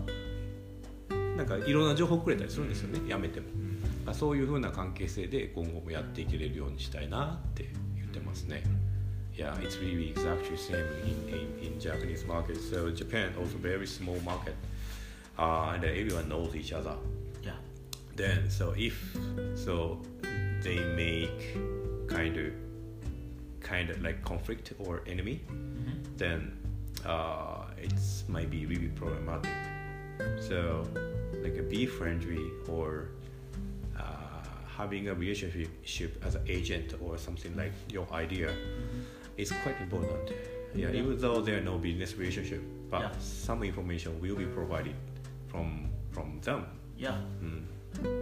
[1.37, 3.47] なんかいろんな情報くれたりするんですよね、やめても、
[4.05, 8.63] まあそういうふうな関係性で今後もやっていけれるようにしたいなって言ってますね
[9.33, 12.59] Yeah, it's really exactly same in, in, in Japanese market.
[12.61, 14.55] So Japan also very small market,
[15.39, 16.95] uh, and everyone knows each other.
[17.43, 17.53] Yeah.
[18.17, 19.17] Then so if
[19.55, 19.99] so,
[20.63, 21.57] they make
[22.07, 22.53] kind of
[23.63, 25.41] kind of like conflict or enemy,
[26.19, 26.60] then
[27.07, 29.53] uh, it's might be really problematic.
[30.49, 30.85] So
[31.43, 33.09] like a be friendly or
[33.99, 34.03] uh,
[34.77, 38.55] having a relationship as an agent or something like your idea
[39.37, 40.33] is quite important.
[40.75, 43.19] Yeah, even though there are no business relationship, but Yeah.
[43.19, 44.95] some information will be provided
[45.49, 46.67] from from them.
[46.97, 47.17] Yeah.
[47.43, 48.20] Mm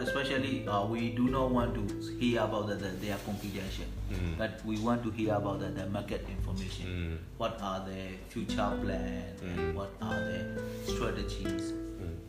[0.00, 4.38] especially uh, we do not want to hear about the, their competition, mm.
[4.38, 6.86] but we want to hear about the, the market information.
[6.86, 7.38] Mm.
[7.38, 9.58] What are the future plans mm.
[9.58, 11.72] and what are the strategies?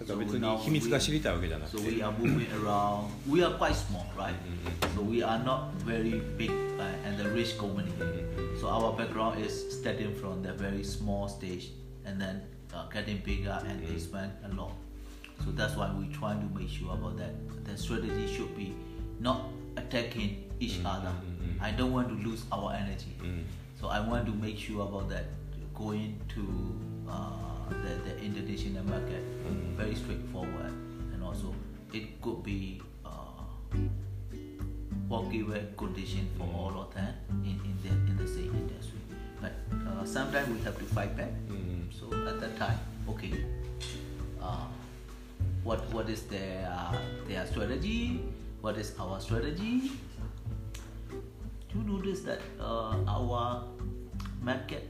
[0.06, 0.80] So now we,
[1.68, 3.12] so we are moving around.
[3.28, 4.36] We are quite small, right?
[4.94, 7.92] So we are not very big uh, and the rich company.
[8.60, 11.72] So our background is starting from the very small stage
[12.06, 12.42] and then
[12.74, 14.74] uh, getting bigger and expand a lot.
[15.44, 17.34] So that's why we try to make sure about that.
[17.66, 18.74] The strategy should be
[19.20, 19.42] not
[19.78, 20.86] attacking each Mm-hmm.
[20.88, 21.14] other.
[21.62, 23.16] I don't want to lose our energy.
[23.22, 23.44] Mm.
[23.80, 25.26] So I want to make sure about that
[25.74, 26.44] going to
[27.12, 29.76] uh, the, the Indonesian market Mm.
[29.78, 30.72] very straightforward,
[31.14, 31.54] and also
[31.94, 33.44] it could be uh,
[35.10, 39.00] working well condition for all of them in, in the in the same industry.
[39.42, 39.54] But
[39.88, 41.32] uh, sometimes we have to fight back.
[41.92, 43.32] So at that time, okay,
[44.42, 44.66] uh,
[45.65, 46.69] what what is their
[47.27, 48.21] their strategy?
[48.61, 49.93] What is our strategy?
[51.75, 53.65] You notice that uh, our
[54.43, 54.89] market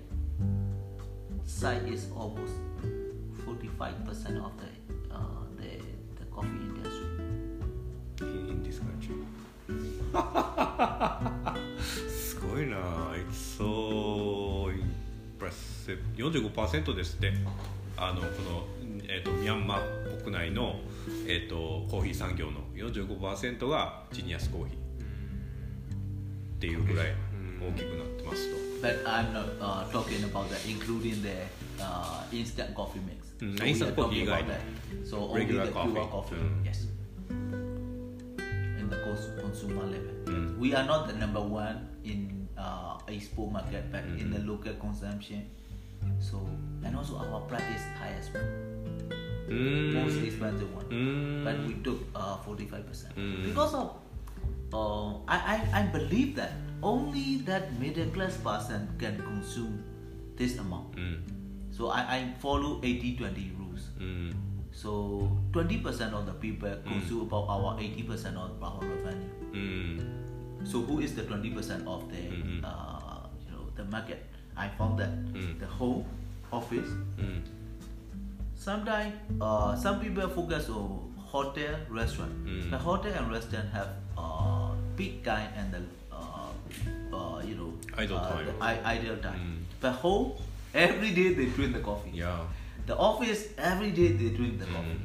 [1.45, 2.55] size is almost
[3.45, 4.71] forty five percent of the
[5.15, 5.83] uh, the
[6.19, 7.11] the coffee industry.
[8.23, 9.15] in, in this country
[12.09, 12.77] すごいな
[13.15, 14.71] It's so
[15.39, 17.33] impressive 45%ですって
[17.97, 18.67] あのこの、
[19.16, 20.76] えー、とミャンマー国内の、
[21.26, 24.80] えー、とコーヒー産業の45%がジニアスコーヒーっ
[26.60, 27.14] ていうぐらい
[27.62, 31.32] 大きくなってますと But I'm not uh, talking about that, including the
[31.82, 33.32] uh, instant coffee mix.
[33.40, 34.46] Mm, so instant coffee guide.
[34.48, 34.60] that.
[35.08, 35.92] So only the coffee.
[35.94, 36.36] pure coffee.
[36.36, 36.66] Mm.
[36.66, 36.88] Yes.
[37.30, 40.60] In the cons- consumer level, Mm.
[40.60, 44.48] we are not the number one in uh, export market, but in the Mm.
[44.50, 45.50] local consumption.
[46.20, 46.46] So
[46.84, 48.46] and also our price is high as well,
[49.50, 49.94] Mm.
[49.94, 50.58] Most these one,
[50.90, 51.44] mm.
[51.46, 53.46] but we took uh, forty-five percent mm.
[53.46, 53.96] because of.
[54.74, 59.84] Uh, I, I, I believe that only that middle class person can consume
[60.36, 60.96] this amount.
[60.96, 61.22] Mm.
[61.72, 63.90] So I, I follow 80-20 rules.
[64.00, 64.34] Mm.
[64.72, 66.84] So 20% of the people mm.
[66.84, 70.02] consume about our 80% of our revenue.
[70.66, 72.66] So who is the 20% of the mm-hmm.
[72.66, 74.26] uh, you know the market?
[74.58, 75.12] I found that
[75.60, 76.06] the home,
[76.52, 76.90] office,
[78.66, 82.72] sometimes uh, some people focus on hotel restaurant mm.
[82.72, 86.50] the hotel and restaurant have uh, peak time and the uh,
[87.18, 89.58] uh you know idle uh, time I- ideal time mm.
[89.80, 90.32] but home
[90.86, 92.40] every day they drink the coffee yeah
[92.88, 94.74] the office every day they drink the mm.
[94.74, 95.02] coffee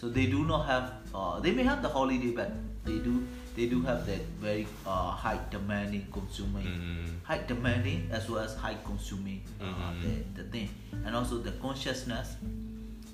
[0.00, 0.92] so they do not have.
[1.14, 2.50] Uh, they may have the holiday, but
[2.88, 3.20] they do
[3.54, 7.04] they do have that very uh, high demanding consuming, mm-hmm.
[7.22, 10.00] high demanding as well as high consuming uh, mm-hmm.
[10.00, 10.70] the, the thing,
[11.04, 12.36] and also the consciousness.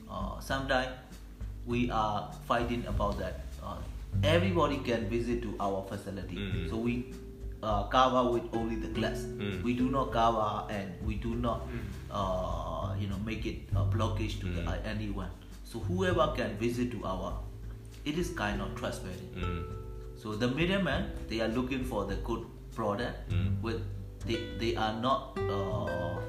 [0.08, 0.94] Uh, sometimes
[1.66, 3.40] we are fighting about that.
[3.60, 3.82] Uh,
[4.22, 6.70] everybody can visit to our facility, mm-hmm.
[6.70, 7.12] so we
[7.64, 9.26] uh, cover with only the glass.
[9.26, 9.62] Mm.
[9.64, 11.82] We do not cover and we do not, mm.
[12.14, 14.54] uh, you know, make it a blockage to mm.
[14.54, 15.30] the, uh, anyone.
[15.66, 17.38] So whoever can visit to our,
[18.04, 19.18] it is kind of trustworthy.
[19.34, 19.64] Mm.
[20.16, 23.30] So the middlemen, they are looking for the good product.
[23.30, 23.60] Mm.
[23.60, 23.82] With
[24.24, 26.20] they, they are not uh,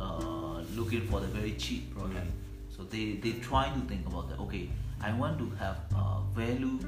[0.00, 2.26] uh, looking for the very cheap product.
[2.26, 2.76] Mm.
[2.76, 4.40] So they they try to think about that.
[4.40, 4.68] Okay,
[5.00, 6.78] I want to have a value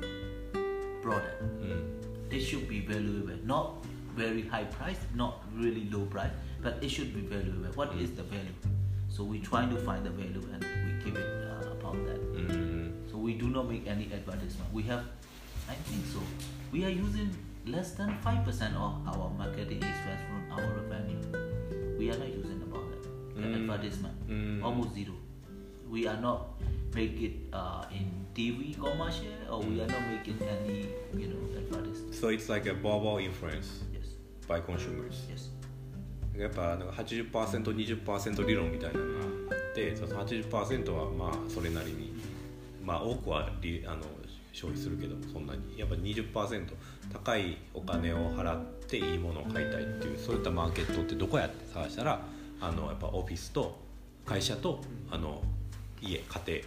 [1.01, 1.43] product.
[1.63, 2.33] Mm.
[2.33, 3.75] It should be valuable, not
[4.17, 7.71] very high price, not really low price, but it should be valuable.
[7.75, 8.03] What mm.
[8.03, 8.57] is the value?
[9.09, 11.45] So we try to find the value and we give it.
[11.45, 11.48] Uh,
[11.88, 12.20] about that.
[12.36, 14.68] うん So we do not make any advertisement.
[14.74, 15.04] We have,
[15.70, 16.20] I think so.
[16.72, 17.30] We are using
[17.66, 21.22] less than five percent of our marketing expense from our revenue.
[21.98, 23.02] We are not using about that.
[23.36, 23.56] The Mm.
[23.70, 24.64] advertisement, Mm.
[24.64, 25.14] almost zero.
[25.90, 26.58] We are not
[26.96, 32.14] make it uh, in TV commercial or we are not making any, you know, advertisement.
[32.16, 34.08] So it's like a verbal influence Yes,
[34.48, 35.50] by consumers yes.
[36.36, 39.20] やっぱなんか 80%20% 理論みたいなのが
[39.52, 39.54] あ
[39.87, 42.13] ってその80%はまあそれなりに
[42.85, 44.03] まあ多くはりあの
[44.53, 45.79] 消費するけどそんなに。
[45.79, 46.67] やっぱ20%
[47.13, 52.21] 高いお金を払っていいものを買いたいっていうそういったマーケットってどこやって探したら
[52.61, 53.79] あのやっぱオフィスと
[54.27, 55.43] 会社とあの
[56.01, 56.61] 家家庭。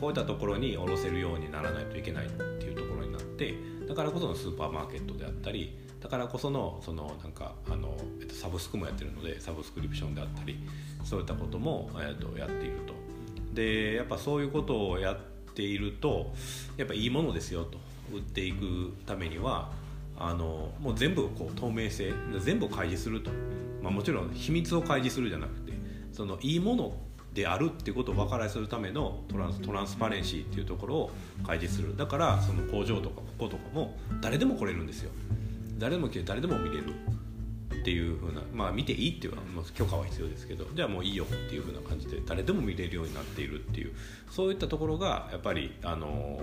[0.00, 3.54] こういったところに卸せるようにならないといけないっていうところになって
[3.88, 10.58] だからこそのスーパーマーケットであったりだからこそのそのなんかあの、えっと、サブスクもやってるのでサブスクリプションであったり
[11.02, 12.92] そういったことも、えっと、やっていると。
[13.54, 15.16] でやっぱそういうことをやっ
[15.54, 16.34] ていると
[16.76, 17.78] やっぱいいものですよと
[18.12, 19.70] 売っていくためには
[20.18, 23.30] あのもう全部こう透明性全部開示すると、
[23.80, 25.72] まあ、もちろん秘密を開示するじゃなくて
[26.12, 26.92] そのいいもの
[27.32, 31.10] であるっていうことを分からせるためのトランストランスパレンシーっていうところを
[31.46, 31.96] 開示する。
[31.96, 35.10] だからその工場とかこことかも誰でも来れるんですよ。
[35.78, 36.94] 誰でも来て誰でも見れる
[37.72, 43.92] っていうふうなまあ見ていいっていうのはまあ許可は必要ですけどじゃあもういいよっていうふうな感じで誰でも見れるようになっているっていう
[44.30, 46.40] そういったところがやっぱりあの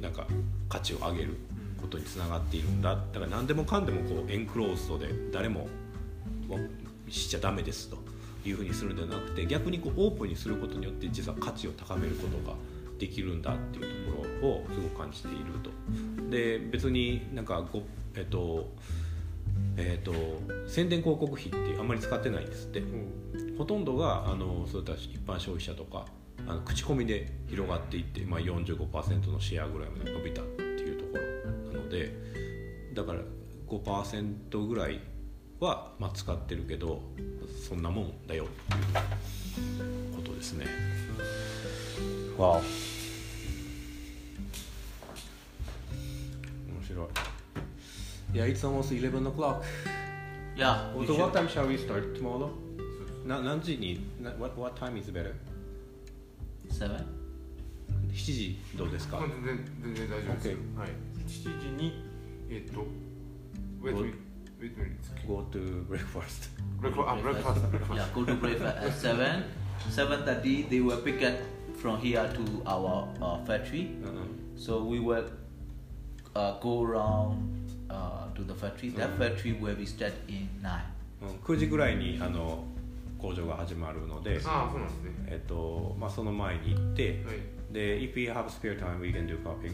[0.00, 0.26] なんか
[0.68, 1.36] 価値を上げる
[1.80, 5.68] ことにつながっているんだだから何でもかんでもこうエンクローズドで誰も
[7.08, 7.98] しちゃダメですと
[8.44, 12.56] いうふうにするんじゃなくて逆にこうオープンにすることによって実は価値を高めることが
[12.98, 15.70] できるんだっていうところをすごく感じていると。
[16.30, 17.64] で別になんか
[18.16, 18.72] えっと
[19.76, 20.12] えー、と
[20.68, 22.82] 宣伝広告費ってあんまり使ってないんですって
[23.56, 26.06] ほとんどがあのそういった一般消費者とか
[26.46, 32.12] あの口コミで広がっていって、まあ、45%のシェアぐらいまで伸びたっていうところなので
[32.94, 33.20] だから
[33.68, 35.00] 5%ぐらい
[35.60, 37.00] は、まあ、使ってるけど
[37.68, 38.74] そんなもんだよって
[39.60, 40.66] いうことですね。
[42.36, 42.62] わお面
[46.86, 47.31] 白い。
[48.33, 49.63] Yeah, it's almost 11 o'clock.
[50.55, 50.93] Yeah.
[50.95, 52.49] we So should- what time shall we start tomorrow?
[53.25, 55.33] な何時にな what, what time is better?
[56.69, 57.05] Seven.
[58.11, 60.89] 7時どうですかまあ全然全然大丈夫ですよ、はい
[61.27, 62.03] 7時に
[62.49, 62.85] えっと
[63.81, 64.13] wait wait
[64.59, 66.49] wait wait Go to breakfast.
[66.79, 69.43] ブレックファあブレックファーストブレックファ ー Yeah, ス go to breakfast at seven.
[69.91, 71.43] Seven thirty, they will pick it
[71.79, 73.91] from here to our uh, factory.
[74.57, 75.23] So we will
[76.35, 77.37] uh, go around
[77.89, 78.90] uh, to the factory.
[78.90, 80.82] That factory will we start in nine.
[81.44, 82.64] 9時ぐらいにあの
[83.18, 85.10] 工場が始まるので、あそうなんですね。
[85.28, 89.72] えっとまあその前に行って、はい、で if we have spare time we can do cupping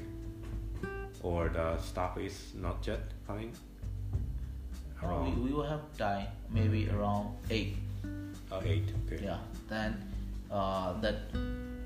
[1.23, 3.51] or the staff is not yet coming.
[5.03, 7.01] Oh, we, we will have time maybe mm-hmm.
[7.01, 7.77] around eight.
[8.51, 8.85] Uh, eight.
[9.07, 9.25] Okay.
[9.25, 9.39] Yeah.
[9.69, 9.97] Then
[10.51, 11.31] uh, that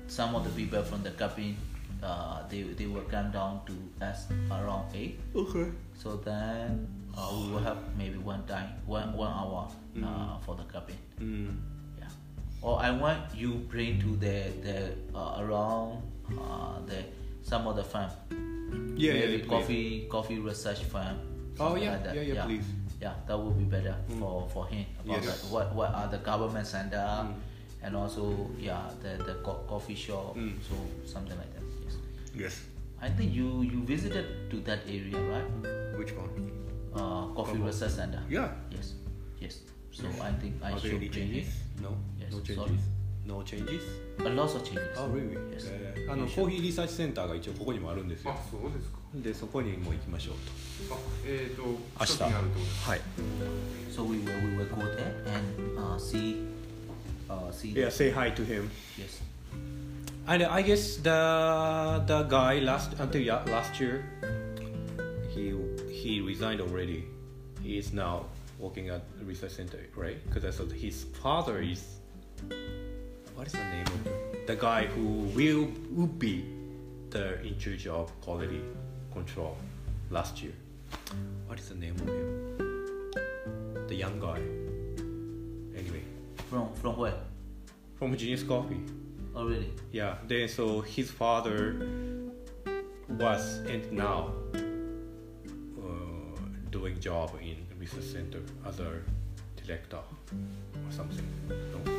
[0.07, 1.55] some of the people from the cupping
[2.03, 3.73] uh, they they will come down to
[4.05, 5.19] us around eight.
[5.35, 5.71] Okay.
[5.95, 6.87] So then
[7.17, 9.67] uh, we will have maybe one time one one hour
[10.03, 10.97] uh, for the cabin.
[11.19, 11.57] うん。
[11.99, 12.07] Yeah.
[12.61, 16.01] Or I want you bring to the the uh, around
[16.37, 17.03] uh, the
[17.41, 18.11] some of the farm.
[18.95, 19.49] Yeah, maybe yeah, please.
[19.49, 21.17] coffee coffee research farm.
[21.59, 22.15] Oh, yeah, like that.
[22.15, 22.65] yeah, yeah, please.
[22.99, 24.85] Yeah, that would be better for for him.
[25.03, 25.43] About Yes.
[25.51, 27.27] What what are the government center
[27.83, 30.35] and also yeah the the co- coffee shop.
[30.35, 30.55] Mm.
[30.63, 30.75] So
[31.05, 31.62] something like that.
[32.33, 32.41] Yes.
[32.43, 32.61] Yes.
[33.01, 35.97] I think you you visited to that area right?
[35.97, 36.29] Which one?
[36.93, 38.21] Uh, coffee research center.
[38.29, 38.49] Yeah.
[38.71, 38.93] Yes.
[39.39, 39.59] Yes.
[39.91, 41.47] So I think I Are there should any bring changes?
[41.47, 41.81] it.
[41.81, 41.89] No.
[42.19, 42.55] Yes, No sorry.
[42.55, 42.81] changes.
[43.25, 43.83] No changes.
[44.19, 44.97] A lot of changes.
[44.97, 45.35] Oh, really?
[45.51, 45.67] Yes.
[45.69, 50.35] えーあの.コーヒーリサーチセンターが一応ここにもあるんですよあそうですかでそこにも行きましょう
[50.91, 53.01] あえっ、ー、と明日はい
[53.95, 56.43] So we will we will go there and uh, see
[57.29, 57.73] uh, see.
[57.73, 58.69] Yeah, say hi to him
[58.99, 59.21] Yes.
[60.27, 64.05] And I guess the the guy last until ya- last year,
[65.35, 65.51] he
[65.91, 67.03] he resigned already.
[67.61, 68.25] He is now
[68.59, 70.15] working at the research center, right?
[70.27, 71.83] Because I thought his father is
[73.35, 74.13] what is the name of him?
[74.47, 76.43] the guy who will would be
[77.11, 78.61] the in charge of quality
[79.13, 79.57] control
[80.09, 80.53] last year.
[81.47, 82.31] What is the name of him?
[83.87, 84.39] The young guy.
[85.75, 86.03] Anyway,
[86.49, 87.19] From from where?
[87.99, 88.79] from Genius Coffee.
[89.34, 89.70] Already.
[89.92, 91.76] Yeah, then so his father
[93.08, 94.32] was and now
[95.78, 98.90] uh, doing job in research center as a
[99.64, 101.24] director or something.
[101.48, 101.92] No, I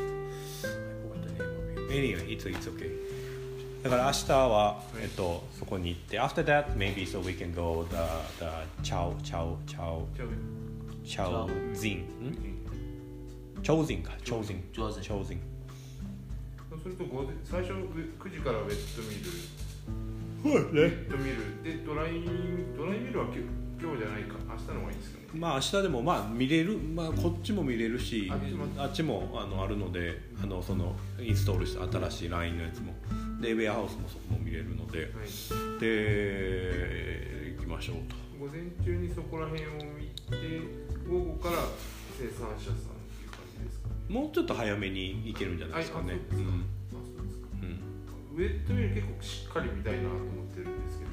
[1.01, 1.97] forgot the name of it.
[1.97, 2.91] Anyway, it's it's okay.
[3.83, 7.95] だから明日は、えっと、そこに行って After that, maybe so we can go the,
[8.37, 8.51] the
[8.83, 12.57] Chao, Chao, Chao, じゃあ Chao Zin ん
[13.63, 15.37] Chao Zin か Chao Zin Chao Zin
[16.84, 17.04] すると
[17.44, 19.30] 最初9時からウェットミル。
[20.42, 22.20] そうウェットミルでドライ
[22.76, 23.40] ドライミルは今日
[23.80, 24.34] 今日じゃないか。
[24.46, 25.24] 明日の方がいいですかね。
[25.40, 28.30] まあ明日でもまあ見れる、まあ、こっちも見れるし
[28.76, 32.92] あっちもあのあるのであのそのインストールした新しい LINE のやつも。
[33.40, 34.98] でウェアハウスもそこも見れるので。
[34.98, 35.08] はい。
[35.80, 38.14] で行きましょうと。
[38.38, 40.36] 午前中にそこら辺を見て
[41.08, 41.56] 午後から
[42.18, 42.76] 生産者さんっ
[43.16, 43.94] ていう感じですかね。
[44.10, 46.12] もうちょっと早めに行けるんじゃないですかね。
[46.12, 46.73] はい
[48.34, 51.10] ウェットミル結構しっかり見たいなと思ってるんですけど。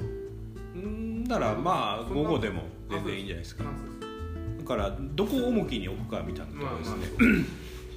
[0.74, 3.64] うんならまあ午後でも全然いいんじゃないですか。
[3.64, 7.44] だからどこを重きに置くかみたいなところですね、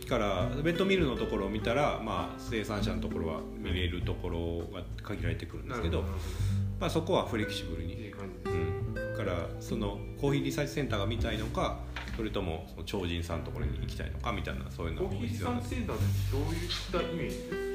[0.04, 6.04] だからベッドミルのところを見たら、まあ、生産者のところは見れるところが限られてくるんですけど
[6.80, 7.96] まあ、そこはフレキシブルに。
[7.96, 11.80] どいいうん、だからそのコーヒーリサーチセンターが見たいのか
[12.18, 17.75] それともその超人さんのところに行きたいのかみたいなそういうのがコーヒー必要なんです産センターってどういったイメージですか？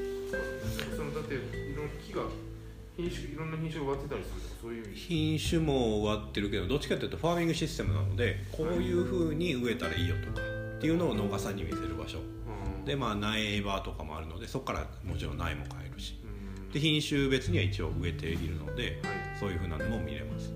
[0.97, 1.39] そのだってい
[1.75, 2.23] ろんな木が
[2.97, 10.41] 品種いろんな品種が植わってたりするとかそういう品種も植わってるけどどっちかというとファーミングシステムなのでこういうふうに植えたらいいよとか
[10.79, 12.19] っていうのを農家さんに見せる場所。
[12.19, 12.85] うん。
[12.85, 16.19] でまあ苗場とかもあるのでそこからもちろん苗も買えるし。
[16.25, 16.71] うん。
[16.71, 19.21] で品種別には一応植えているのではい。
[19.39, 20.53] そういうふうなのも見れます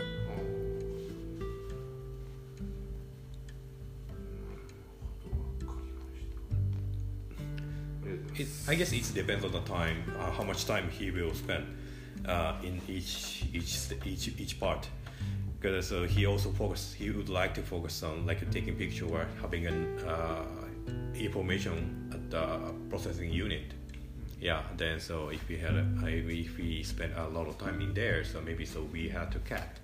[8.36, 11.64] It, I guess it depends on the time, uh, how much time he will spend
[12.26, 14.88] uh, in each each each each part.
[15.64, 19.26] because uh, he also focus he would like to focus on like taking picture or
[19.40, 20.44] having an uh,
[21.14, 22.46] information at the
[22.90, 23.72] processing unit
[24.40, 27.94] yeah then so if we had a, if we spent a lot of time in
[27.94, 29.78] there so maybe so we had to cut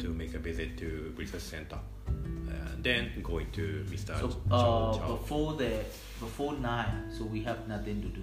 [0.00, 4.98] to make a visit to research center and then going to mr So Chow- uh,
[4.98, 5.16] Chow.
[5.16, 5.84] before the
[6.20, 8.22] before nine, so we have nothing to do.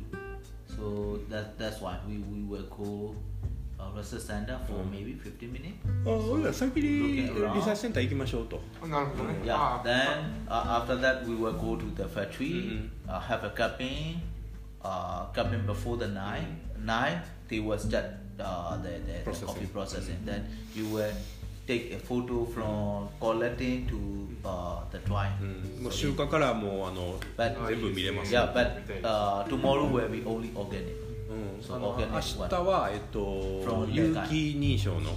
[0.75, 3.13] So that that's why we we will go
[3.79, 4.91] uh, research center for Mm.
[4.91, 5.77] maybe 15 minutes.
[6.05, 7.55] あ俺ら先に Looking around.
[7.55, 9.53] リサーチセンター行きましょうとあなるほどね Yeah.
[9.55, 12.89] あ Then uh, after that we will go to the factory, Mhm.
[13.07, 14.21] uh, have a cupping,
[14.83, 16.59] uh, cupping before the nine.
[16.83, 18.05] Nine they will start
[18.39, 19.47] uh, the, the, the Processing.
[19.47, 20.25] coffee processing.
[20.25, 21.11] Then you will
[21.67, 25.31] take a photo from collecting to uh, the drying.
[25.41, 30.93] うんもう So 収穫からもうあの But 全部見れます、 yeah, but uh, tomorrow will be only organic.
[31.29, 33.19] うん、 So あの organic 明日は、えっと
[33.65, 35.11] From 有 Lekai 機認証の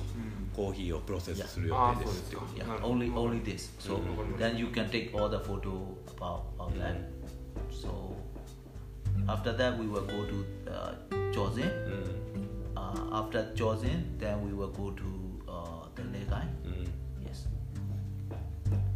[0.54, 3.70] コーヒーをプロセスする予定ですっていうあそうです Yeah, なるほど only only this.
[3.80, 4.38] So Mhm.
[4.38, 5.70] then you can take all the photo
[6.16, 6.96] about, about that.
[7.70, 8.14] So
[9.28, 10.94] after that we will go to uh,
[11.34, 11.64] Chosin.
[12.29, 12.29] うん
[12.90, 15.02] Uh, after Chosin, then we will go to
[15.48, 16.46] uh, the Legai.
[16.64, 16.86] うん
[17.24, 17.46] Yes,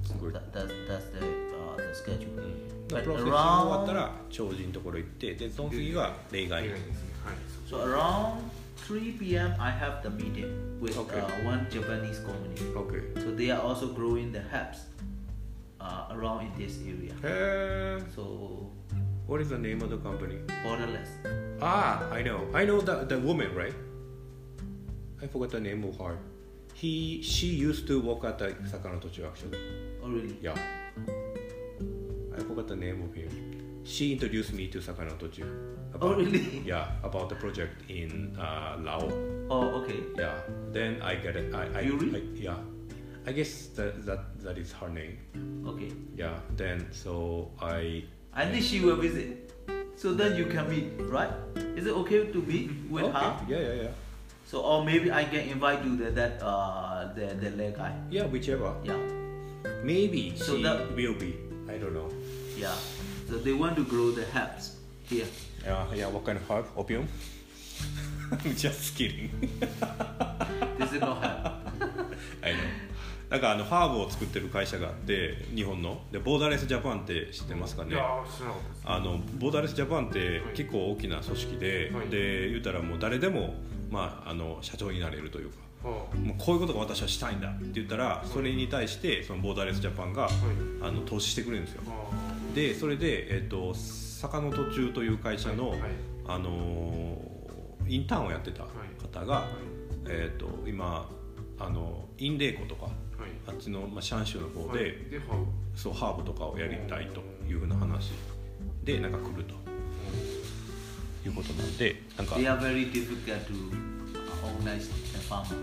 [0.03, 2.35] すごい、 that, that's that's the uh, the schedule.
[2.37, 7.35] うん、プ But ロセス終わった around ら超人のところ行ってでその次が例外例外ですねはい
[7.69, 8.41] so around
[8.89, 9.55] 3 p.m.
[9.61, 10.49] I have the meeting
[10.81, 11.21] with Okay.
[11.21, 12.57] uh, one Japanese company.
[12.75, 14.87] OK So they are also growing the herbs
[15.81, 17.13] uh, around in this area.
[17.23, 18.67] へえ So
[19.28, 20.38] what is the name of the company?
[20.64, 21.10] borderless.
[21.62, 22.48] Ah, I know.
[22.54, 23.74] I know the the woman, right?
[25.22, 26.18] I forgot the name of her.
[26.74, 29.58] He she used to work at the Sakanotochu actually.
[30.04, 30.38] Oh really?
[30.42, 30.58] Yeah.
[32.36, 33.30] I forgot the name of him.
[33.86, 35.46] She introduced me to Sakanotochu.
[36.02, 36.62] Oh really?
[36.66, 39.08] Yeah, about the project in uh, Lao.
[39.50, 40.04] Oh okay.
[40.18, 40.36] Yeah.
[40.72, 41.54] Then I get it.
[41.56, 42.12] I, I, Yuri?
[42.14, 42.60] I yeah.
[43.26, 45.18] I guess that that that is her name.
[45.66, 45.90] Okay.
[46.18, 46.36] Yeah.
[46.58, 48.04] Then so I
[48.36, 49.50] I think she will visit.
[49.96, 51.32] So then you can meet, right?
[51.80, 53.16] Is it okay to meet with okay.
[53.16, 53.32] her?
[53.48, 53.94] Yeah, yeah, yeah.
[54.46, 57.96] So or maybe I can invite you the that uh the the leg guy.
[58.12, 58.76] Yeah, whichever.
[58.84, 59.00] Yeah.
[59.84, 61.40] Maybe So she that- will be.
[61.72, 62.12] I don't know.
[62.60, 62.76] Yeah.
[63.28, 64.78] So they want to grow the herbs
[65.08, 65.26] here.
[65.64, 66.08] Yeah, yeah.
[66.12, 66.68] What kind of herb?
[66.78, 67.08] Opium?
[68.32, 69.32] I'm just kidding.
[70.78, 71.55] This is not herb.
[73.30, 76.02] なんかあのハーブを作ってる会社があって日本の。
[76.12, 77.96] でボーダーレスジャパンって知ってますかね？
[78.86, 82.10] あのボーダーレスジャパンって結構大きな組織で、はい。
[82.10, 83.56] で言うたらもう誰でも、
[83.90, 85.58] まあ、あの社長になれるというか。
[85.84, 90.34] はもうこういうことが私はしたいんだって言ったらそれに対してそのボーダーレスジャパンがあはい。
[90.82, 91.84] あの投資してくれるんですよ。
[91.88, 92.56] あ。
[92.56, 95.80] でそれで、えっと坂の途中という会社の、はい。
[96.28, 97.36] あのー
[97.88, 98.64] インターンをやってた
[99.00, 99.46] 方が、
[100.10, 101.08] えっと今
[101.60, 102.94] あのインレイコとかはい
[103.48, 105.46] あっちの、まあ、シャン州の方で、はいでハーブ
[105.76, 108.12] そうハーブとかをやりたいというふうな話
[108.84, 109.54] でなんか来ると
[111.26, 113.54] いうことなんでなんか They are very difficult to
[114.14, 115.56] uh, organize the farmer.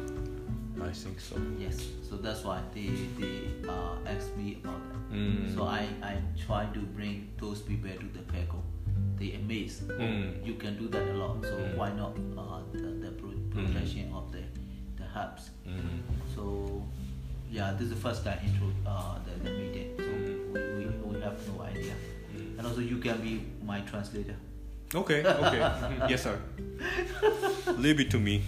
[0.80, 1.78] I think so Yes.
[2.08, 5.14] So that's why they they uh asked me about that.
[5.14, 8.56] うん So I I try to bring those people to the PECO.
[9.18, 9.88] They amazed.
[9.90, 10.44] Oh, Mm.
[10.44, 11.40] you can do that a lot.
[11.44, 11.76] So Mm.
[11.76, 14.42] why not uh, the, the pro- protection of the
[14.96, 15.52] the herbs?
[15.64, 16.02] うん
[16.34, 16.82] So
[17.52, 19.88] yeah, this is the first time intro uh, the, the meeting.
[19.98, 20.78] So Mm.
[20.78, 21.92] we, we, we have no idea.
[22.34, 22.58] Mm.
[22.58, 24.36] And also you can be my translator.
[24.94, 25.58] Okay, okay.
[26.08, 26.38] yes, sir.
[27.78, 28.42] Leave it to me.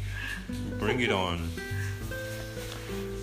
[0.79, 1.49] Bring it on.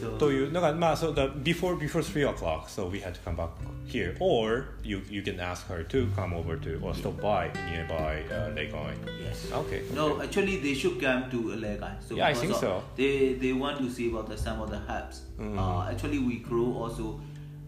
[0.01, 3.49] So というなんかまあ so the before before three o'clock, so we had to come back
[3.87, 8.23] here, or you you can ask her to come over to or stop by nearby
[8.31, 8.95] uh, Legon.
[9.23, 9.51] yes.
[9.53, 9.83] Okay.
[9.95, 10.25] No, okay.
[10.27, 11.97] actually they should come to Legai.
[12.07, 12.83] So Yeah, I because think of- so.
[12.97, 15.23] They they want to see about the some of the herbs.
[15.39, 15.57] Mm.
[15.59, 17.21] Uh, actually, we grow also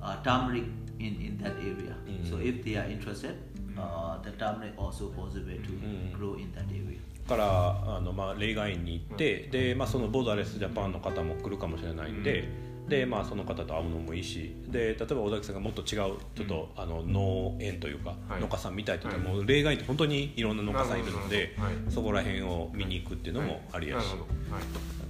[0.03, 0.65] uh, turmeric
[1.01, 1.95] in in that area.
[2.07, 2.29] Mm.
[2.29, 3.37] So if they are interested,
[3.79, 6.13] uh, the turmeric also possible to Mm.
[6.13, 6.99] grow in that area.
[7.28, 12.48] からあの、まあ、例外院に行って、で、まあ、そのボーダーレスジャパンの方も来るかもしれないんで、
[12.88, 18.42] で、まあ、その方と会うのもいいしで例えば小崎さんがもっと違うちょっと、あの農園というか、はい。
[18.42, 21.56] 農家さんみたいって言っもう例外院って本当にいろんな農家さんいるので、
[21.90, 24.06] そこら辺を見に行くっていうのもありやし、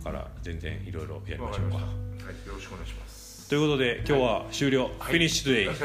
[0.03, 1.75] だから全然いろいろやりわましょうか。
[1.77, 1.85] はい。
[2.47, 3.49] よろしくお願いします。
[3.49, 5.15] ということで今日は終了、はい。
[5.15, 5.77] Finish today はい。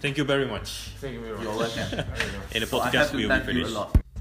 [0.00, 0.96] Thank you very much.
[1.00, 1.82] Thank you very much.
[2.54, 4.11] And the podcast to will be finished.